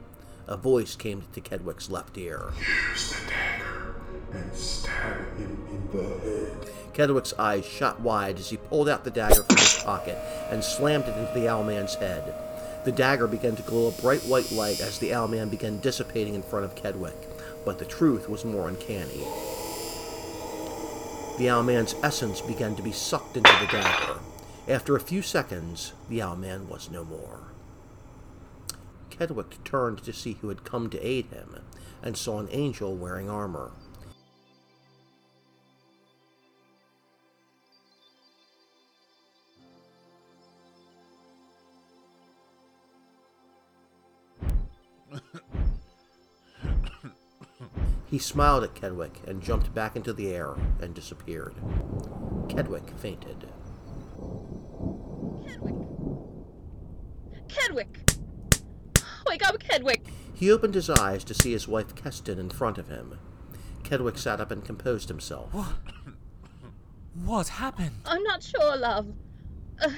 A 0.47 0.55
voice 0.55 0.95
came 0.95 1.23
to 1.33 1.41
Kedwick's 1.41 1.89
left 1.89 2.17
ear. 2.17 2.51
Use 2.57 3.13
the 3.13 3.27
dagger 3.29 3.95
and 4.33 4.53
stab 4.53 5.37
him 5.37 5.65
in 5.69 5.97
the 5.97 6.19
head. 6.19 6.69
Kedwick's 6.93 7.33
eyes 7.37 7.65
shot 7.65 7.99
wide 7.99 8.39
as 8.39 8.49
he 8.49 8.57
pulled 8.57 8.87
out 8.87 9.03
the 9.03 9.11
dagger 9.11 9.43
from 9.43 9.57
his 9.57 9.81
pocket 9.83 10.17
and 10.49 10.63
slammed 10.63 11.05
it 11.05 11.17
into 11.17 11.33
the 11.33 11.47
owlman's 11.47 11.95
head. 11.95 12.33
The 12.85 12.91
dagger 12.91 13.27
began 13.27 13.55
to 13.55 13.63
glow 13.63 13.87
a 13.87 14.01
bright 14.01 14.21
white 14.23 14.51
light 14.51 14.81
as 14.81 14.99
the 14.99 15.11
owlman 15.11 15.49
began 15.49 15.79
dissipating 15.79 16.35
in 16.35 16.43
front 16.43 16.65
of 16.65 16.75
Kedwick, 16.75 17.15
but 17.65 17.79
the 17.79 17.85
truth 17.85 18.29
was 18.29 18.45
more 18.45 18.67
uncanny. 18.67 19.25
The 21.37 21.49
owl 21.49 21.63
man's 21.63 21.95
essence 22.03 22.41
began 22.41 22.75
to 22.75 22.83
be 22.83 22.91
sucked 22.91 23.37
into 23.37 23.55
the 23.55 23.67
dagger. 23.67 24.19
After 24.67 24.95
a 24.95 25.01
few 25.01 25.21
seconds, 25.21 25.93
the 26.09 26.21
owl 26.21 26.35
man 26.35 26.69
was 26.69 26.91
no 26.91 27.03
more. 27.03 27.39
Kedwick 29.09 29.63
turned 29.63 30.03
to 30.03 30.13
see 30.13 30.33
who 30.33 30.49
had 30.49 30.63
come 30.63 30.89
to 30.89 31.05
aid 31.05 31.25
him, 31.27 31.59
and 32.01 32.17
saw 32.17 32.39
an 32.39 32.49
angel 32.51 32.95
wearing 32.95 33.29
armor. 33.29 33.71
He 48.13 48.19
smiled 48.19 48.63
at 48.63 48.75
Kedwick 48.75 49.27
and 49.27 49.41
jumped 49.41 49.73
back 49.73 49.95
into 49.95 50.13
the 50.13 50.27
air 50.35 50.53
and 50.79 50.93
disappeared. 50.93 51.55
Kedwick 52.47 52.95
fainted. 52.99 53.47
Kedwick. 55.41 55.87
Kedwick! 57.47 58.15
Wake 59.27 59.49
up, 59.49 59.57
Kedwick! 59.57 60.05
He 60.31 60.51
opened 60.51 60.75
his 60.75 60.91
eyes 60.91 61.23
to 61.23 61.33
see 61.33 61.53
his 61.53 61.67
wife 61.67 61.95
Keston 61.95 62.37
in 62.37 62.51
front 62.51 62.77
of 62.77 62.87
him. 62.87 63.17
Kedwick 63.81 64.19
sat 64.19 64.39
up 64.39 64.51
and 64.51 64.63
composed 64.63 65.09
himself. 65.09 65.51
What 67.25 67.47
happened? 67.47 67.95
I'm 68.05 68.21
not 68.21 68.43
sure, 68.43 68.77
love. 68.77 69.07
Uh, 69.81 69.89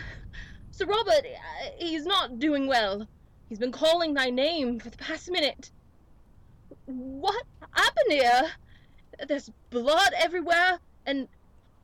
Sir 0.71 0.85
Robert, 0.85 1.25
uh, 1.25 1.69
he's 1.77 2.05
not 2.05 2.39
doing 2.39 2.65
well. 2.65 3.09
He's 3.49 3.59
been 3.59 3.73
calling 3.73 4.13
thy 4.13 4.29
name 4.29 4.79
for 4.79 4.89
the 4.89 4.97
past 4.97 5.29
minute. 5.29 5.69
What 6.85 7.43
happened 7.75 8.11
here? 8.11 8.51
There's 9.27 9.51
blood 9.69 10.11
everywhere, 10.17 10.79
and 11.05 11.27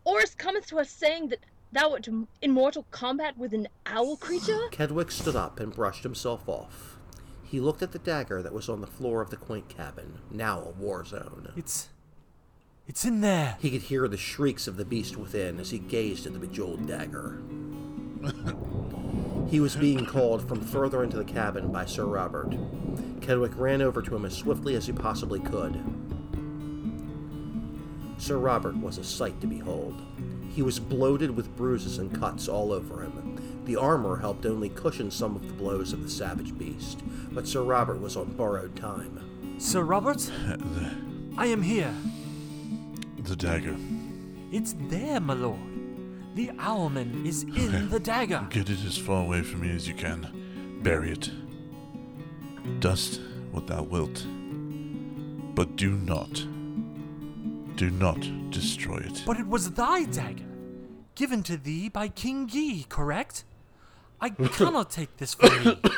Horace 0.06 0.36
cometh 0.36 0.68
to 0.68 0.80
us 0.80 0.90
saying 0.90 1.30
that 1.30 1.40
thou 1.72 1.92
art 1.92 2.08
in 2.42 2.52
mortal 2.52 2.86
combat 2.92 3.38
with 3.38 3.54
an 3.54 3.68
owl 3.86 4.18
creature? 4.18 4.68
Kedwick 4.72 5.12
stood 5.12 5.36
up 5.36 5.60
and 5.60 5.74
brushed 5.74 6.04
himself 6.04 6.48
off. 6.48 6.98
He 7.44 7.60
looked 7.60 7.82
at 7.82 7.92
the 7.92 8.00
dagger 8.00 8.42
that 8.42 8.54
was 8.54 8.70
on 8.70 8.82
the 8.82 8.88
floor 8.88 9.22
of 9.22 9.30
the 9.30 9.38
quaint 9.38 9.70
cabin, 9.70 10.20
now 10.30 10.62
a 10.62 10.70
war 10.70 11.04
zone. 11.06 11.52
It's. 11.56 11.90
It's 12.88 13.06
in 13.06 13.22
there. 13.22 13.58
He 13.60 13.70
could 13.70 13.84
hear 13.84 14.08
the 14.08 14.18
shrieks 14.18 14.68
of 14.68 14.76
the 14.76 14.84
beast 14.84 15.16
within 15.16 15.60
as 15.60 15.70
he 15.70 15.80
gazed 15.80 16.26
at 16.26 16.34
the 16.34 16.40
bejeweled 16.40 16.88
dagger. 16.88 17.40
He 19.52 19.60
was 19.60 19.76
being 19.76 20.06
called 20.06 20.48
from 20.48 20.62
further 20.62 21.04
into 21.04 21.18
the 21.18 21.26
cabin 21.26 21.74
by 21.74 21.84
Sir 21.84 22.06
Robert. 22.06 22.52
Kedwick 23.20 23.52
ran 23.58 23.82
over 23.82 24.02
to 24.02 24.16
him 24.16 24.24
as 24.24 24.34
swiftly 24.34 24.76
as 24.78 24.88
he 24.88 24.94
possibly 24.94 25.42
could. 25.42 25.78
Sir 28.18 28.38
Robert 28.38 28.78
was 28.78 28.98
a 28.98 29.04
sight 29.04 29.42
to 29.42 29.48
behold. 29.48 30.02
He 30.56 30.62
was 30.62 30.80
bloated 30.80 31.32
with 31.32 31.54
bruises 31.58 31.98
and 31.98 32.18
cuts 32.18 32.48
all 32.48 32.72
over 32.72 33.02
him. 33.02 33.64
The 33.66 33.76
armor 33.76 34.16
helped 34.16 34.46
only 34.46 34.70
cushion 34.70 35.12
some 35.12 35.36
of 35.36 35.46
the 35.46 35.54
blows 35.54 35.92
of 35.92 36.02
the 36.02 36.10
savage 36.10 36.58
beast, 36.58 37.02
but 37.34 37.46
Sir 37.46 37.62
Robert 37.62 38.00
was 38.00 38.16
on 38.16 38.32
borrowed 38.32 38.78
time. 38.78 39.58
Sir 39.60 39.84
Robert, 39.84 40.18
the, 40.48 40.96
I 41.38 41.48
am 41.48 41.62
here. 41.62 41.94
the 43.18 43.36
dagger. 43.36 43.76
It's 44.54 44.76
there, 44.88 45.20
my 45.20 45.34
lord. 45.34 45.71
The 46.34 46.48
owlman 46.60 47.26
is 47.26 47.44
in 47.44 47.90
the 47.90 48.00
dagger. 48.00 48.48
Get 48.50 48.70
it 48.70 48.84
as 48.86 48.98
far 48.98 49.24
away 49.24 49.42
from 49.42 49.62
me 49.62 49.76
as 49.76 49.88
you 49.88 49.94
can. 49.94 50.80
Bury 50.82 51.12
it. 51.12 51.30
Dust 52.80 53.20
what 53.52 53.68
thou 53.68 53.84
wilt. 53.84 54.26
But 55.56 55.76
do 55.76 55.92
not, 55.92 56.34
do 57.76 57.90
not 57.90 58.20
destroy 58.50 58.98
it. 58.98 59.24
But 59.26 59.40
it 59.40 59.48
was 59.48 59.72
thy 59.72 60.06
dagger, 60.06 60.46
given 61.16 61.44
to 61.44 61.58
thee 61.58 61.90
by 61.90 62.08
King 62.08 62.50
Yi, 62.52 62.86
correct? 62.88 63.44
I 64.22 64.30
cannot 64.54 64.90
take 64.90 65.18
this 65.18 65.34
from 65.34 65.64
thee. 65.64 65.80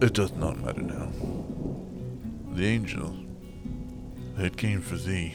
It 0.00 0.12
does 0.12 0.32
not 0.32 0.58
matter 0.58 0.82
now. 0.82 1.08
The 2.52 2.66
angel, 2.66 3.16
it 4.36 4.56
came 4.58 4.82
for 4.82 4.96
thee. 4.96 5.32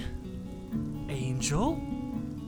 Angel? 1.39 1.81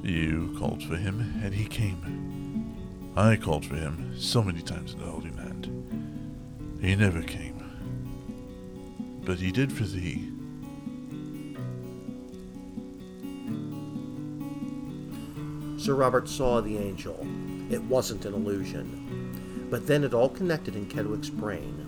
You 0.03 0.53
called 0.59 0.83
for 0.83 0.97
him, 0.97 1.39
and 1.41 1.53
he 1.53 1.63
came. 1.63 3.13
I 3.15 3.37
called 3.37 3.65
for 3.65 3.75
him 3.75 4.11
so 4.19 4.43
many 4.43 4.61
times 4.61 4.91
in 4.91 4.99
the 4.99 5.05
Holy 5.05 5.31
Land. 5.31 6.77
He 6.81 6.93
never 6.97 7.21
came. 7.21 7.55
But 9.23 9.39
he 9.39 9.49
did 9.53 9.71
for 9.71 9.85
thee. 9.85 10.29
Sir 15.77 15.95
Robert 15.95 16.27
saw 16.27 16.59
the 16.59 16.77
angel. 16.77 17.25
It 17.69 17.81
wasn't 17.83 18.25
an 18.25 18.33
illusion. 18.33 19.67
But 19.69 19.87
then 19.87 20.03
it 20.03 20.13
all 20.13 20.27
connected 20.27 20.75
in 20.75 20.85
Kedwick's 20.87 21.29
brain. 21.29 21.87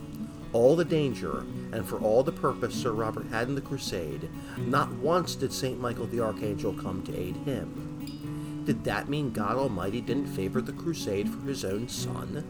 All 0.53 0.75
the 0.75 0.85
danger, 0.85 1.39
and 1.71 1.85
for 1.85 1.99
all 1.99 2.23
the 2.23 2.31
purpose 2.31 2.75
Sir 2.75 2.91
Robert 2.91 3.25
had 3.27 3.47
in 3.47 3.55
the 3.55 3.61
crusade, 3.61 4.29
not 4.57 4.91
once 4.93 5.35
did 5.35 5.51
St. 5.51 5.79
Michael 5.79 6.05
the 6.05 6.19
Archangel 6.19 6.73
come 6.73 7.03
to 7.03 7.19
aid 7.19 7.35
him. 7.37 8.63
Did 8.65 8.83
that 8.85 9.09
mean 9.09 9.31
God 9.31 9.57
Almighty 9.57 9.99
didn't 9.99 10.27
favor 10.27 10.61
the 10.61 10.71
crusade 10.71 11.27
for 11.27 11.41
his 11.47 11.65
own 11.65 11.89
son? 11.89 12.45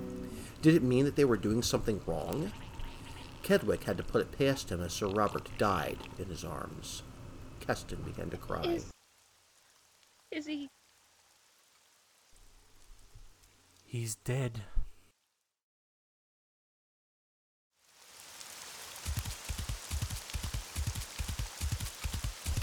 Did 0.61 0.75
it 0.75 0.83
mean 0.83 1.05
that 1.05 1.15
they 1.15 1.25
were 1.25 1.37
doing 1.37 1.63
something 1.63 2.01
wrong? 2.05 2.51
Kedwick 3.41 3.83
had 3.83 3.97
to 3.97 4.03
put 4.03 4.21
it 4.21 4.37
past 4.37 4.69
him 4.69 4.81
as 4.81 4.93
Sir 4.93 5.07
Robert 5.07 5.49
died 5.57 5.97
in 6.19 6.25
his 6.25 6.43
arms. 6.43 7.03
Keston 7.59 8.01
began 8.03 8.29
to 8.29 8.37
cry. 8.37 8.63
Is. 8.63 8.91
Is 10.31 10.45
he. 10.45 10.69
He's 13.85 14.15
dead. 14.15 14.63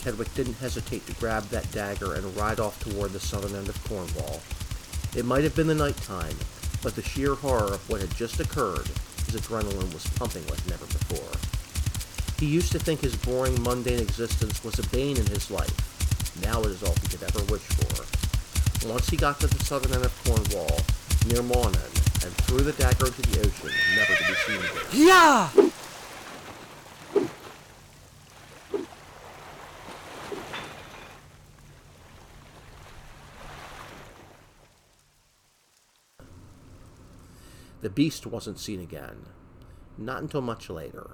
Kedwick 0.00 0.32
didn't 0.34 0.54
hesitate 0.54 1.06
to 1.06 1.14
grab 1.14 1.44
that 1.50 1.70
dagger 1.72 2.14
and 2.14 2.36
ride 2.36 2.58
off 2.58 2.80
toward 2.80 3.12
the 3.12 3.20
southern 3.20 3.54
end 3.54 3.68
of 3.68 3.84
Cornwall. 3.84 4.40
It 5.14 5.26
might 5.26 5.44
have 5.44 5.54
been 5.54 5.66
the 5.66 5.74
night 5.74 5.96
time, 5.98 6.36
but 6.82 6.96
the 6.96 7.02
sheer 7.02 7.34
horror 7.34 7.74
of 7.74 7.90
what 7.90 8.00
had 8.00 8.14
just 8.16 8.40
occurred, 8.40 8.88
his 9.26 9.38
adrenaline 9.38 9.92
was 9.92 10.06
pumping 10.16 10.46
like 10.46 10.66
never 10.66 10.86
before. 10.86 11.36
He 12.38 12.46
used 12.46 12.72
to 12.72 12.78
think 12.78 13.00
his 13.00 13.14
boring, 13.14 13.62
mundane 13.62 14.00
existence 14.00 14.64
was 14.64 14.78
a 14.78 14.88
bane 14.88 15.18
in 15.18 15.26
his 15.26 15.50
life. 15.50 16.40
Now 16.42 16.60
it 16.60 16.68
is 16.68 16.82
all 16.82 16.94
he 17.02 17.08
could 17.08 17.22
ever 17.22 17.44
wish 17.52 17.60
for. 17.60 18.88
Once 18.88 19.10
he 19.10 19.18
got 19.18 19.38
to 19.40 19.46
the 19.46 19.62
southern 19.64 19.92
end 19.92 20.06
of 20.06 20.24
Cornwall, 20.24 20.80
near 21.26 21.42
Mawnan, 21.42 22.24
and 22.24 22.32
threw 22.48 22.60
the 22.60 22.72
dagger 22.72 23.06
into 23.06 23.20
the 23.22 23.40
ocean, 23.40 23.70
never 23.96 24.14
to 24.14 24.24
be 24.24 24.34
seen 24.46 24.56
again. 24.56 24.86
Yeah! 24.94 25.50
The 37.80 37.90
beast 37.90 38.26
wasn't 38.26 38.58
seen 38.58 38.80
again. 38.80 39.26
Not 39.96 40.22
until 40.22 40.42
much 40.42 40.68
later. 40.68 41.12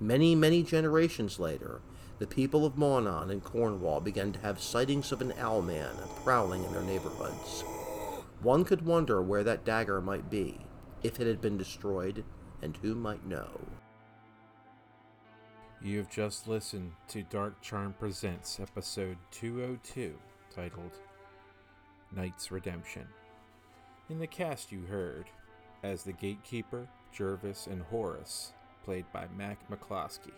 Many, 0.00 0.34
many 0.34 0.62
generations 0.62 1.38
later, 1.38 1.80
the 2.18 2.26
people 2.26 2.64
of 2.64 2.74
Mawnan 2.76 3.30
and 3.30 3.42
Cornwall 3.42 4.00
began 4.00 4.32
to 4.32 4.40
have 4.40 4.60
sightings 4.60 5.12
of 5.12 5.20
an 5.20 5.32
owlman 5.32 5.94
prowling 6.24 6.64
in 6.64 6.72
their 6.72 6.82
neighborhoods. 6.82 7.62
One 8.40 8.64
could 8.64 8.86
wonder 8.86 9.22
where 9.22 9.44
that 9.44 9.64
dagger 9.64 10.00
might 10.00 10.30
be, 10.30 10.58
if 11.02 11.20
it 11.20 11.26
had 11.26 11.40
been 11.40 11.58
destroyed, 11.58 12.24
and 12.62 12.76
who 12.78 12.94
might 12.94 13.26
know. 13.26 13.60
You 15.82 15.98
have 15.98 16.10
just 16.10 16.46
listened 16.46 16.92
to 17.08 17.24
Dark 17.24 17.60
Charm 17.60 17.94
Presents 17.98 18.60
episode 18.60 19.16
202, 19.32 20.14
titled 20.54 20.98
Knight's 22.14 22.52
Redemption. 22.52 23.06
In 24.08 24.20
the 24.20 24.26
cast, 24.26 24.70
you 24.70 24.82
heard 24.82 25.26
as 25.82 26.02
the 26.02 26.12
Gatekeeper, 26.12 26.86
Jervis, 27.12 27.66
and 27.66 27.82
Horace, 27.82 28.52
played 28.84 29.04
by 29.12 29.26
Mac 29.36 29.58
McCloskey, 29.70 30.32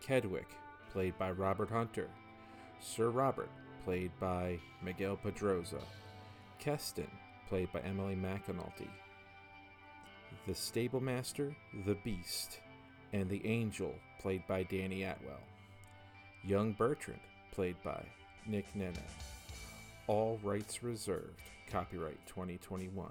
Kedwick, 0.00 0.50
played 0.92 1.16
by 1.18 1.30
Robert 1.30 1.70
Hunter, 1.70 2.08
Sir 2.80 3.10
Robert, 3.10 3.50
played 3.84 4.10
by 4.20 4.58
Miguel 4.82 5.18
Pedroza, 5.22 5.80
Keston, 6.58 7.10
played 7.48 7.72
by 7.72 7.80
Emily 7.80 8.16
McAnulty, 8.16 8.88
the 10.46 10.52
Stablemaster, 10.52 11.54
the 11.86 11.96
Beast, 12.04 12.60
and 13.12 13.28
the 13.28 13.44
Angel, 13.46 13.94
played 14.20 14.46
by 14.46 14.62
Danny 14.64 15.04
Atwell. 15.04 15.40
Young 16.42 16.72
Bertrand, 16.72 17.20
played 17.52 17.76
by 17.82 18.04
Nick 18.46 18.66
Nene. 18.74 18.92
All 20.06 20.38
rights 20.42 20.82
reserved. 20.82 21.40
Copyright 21.70 22.18
2021. 22.26 23.10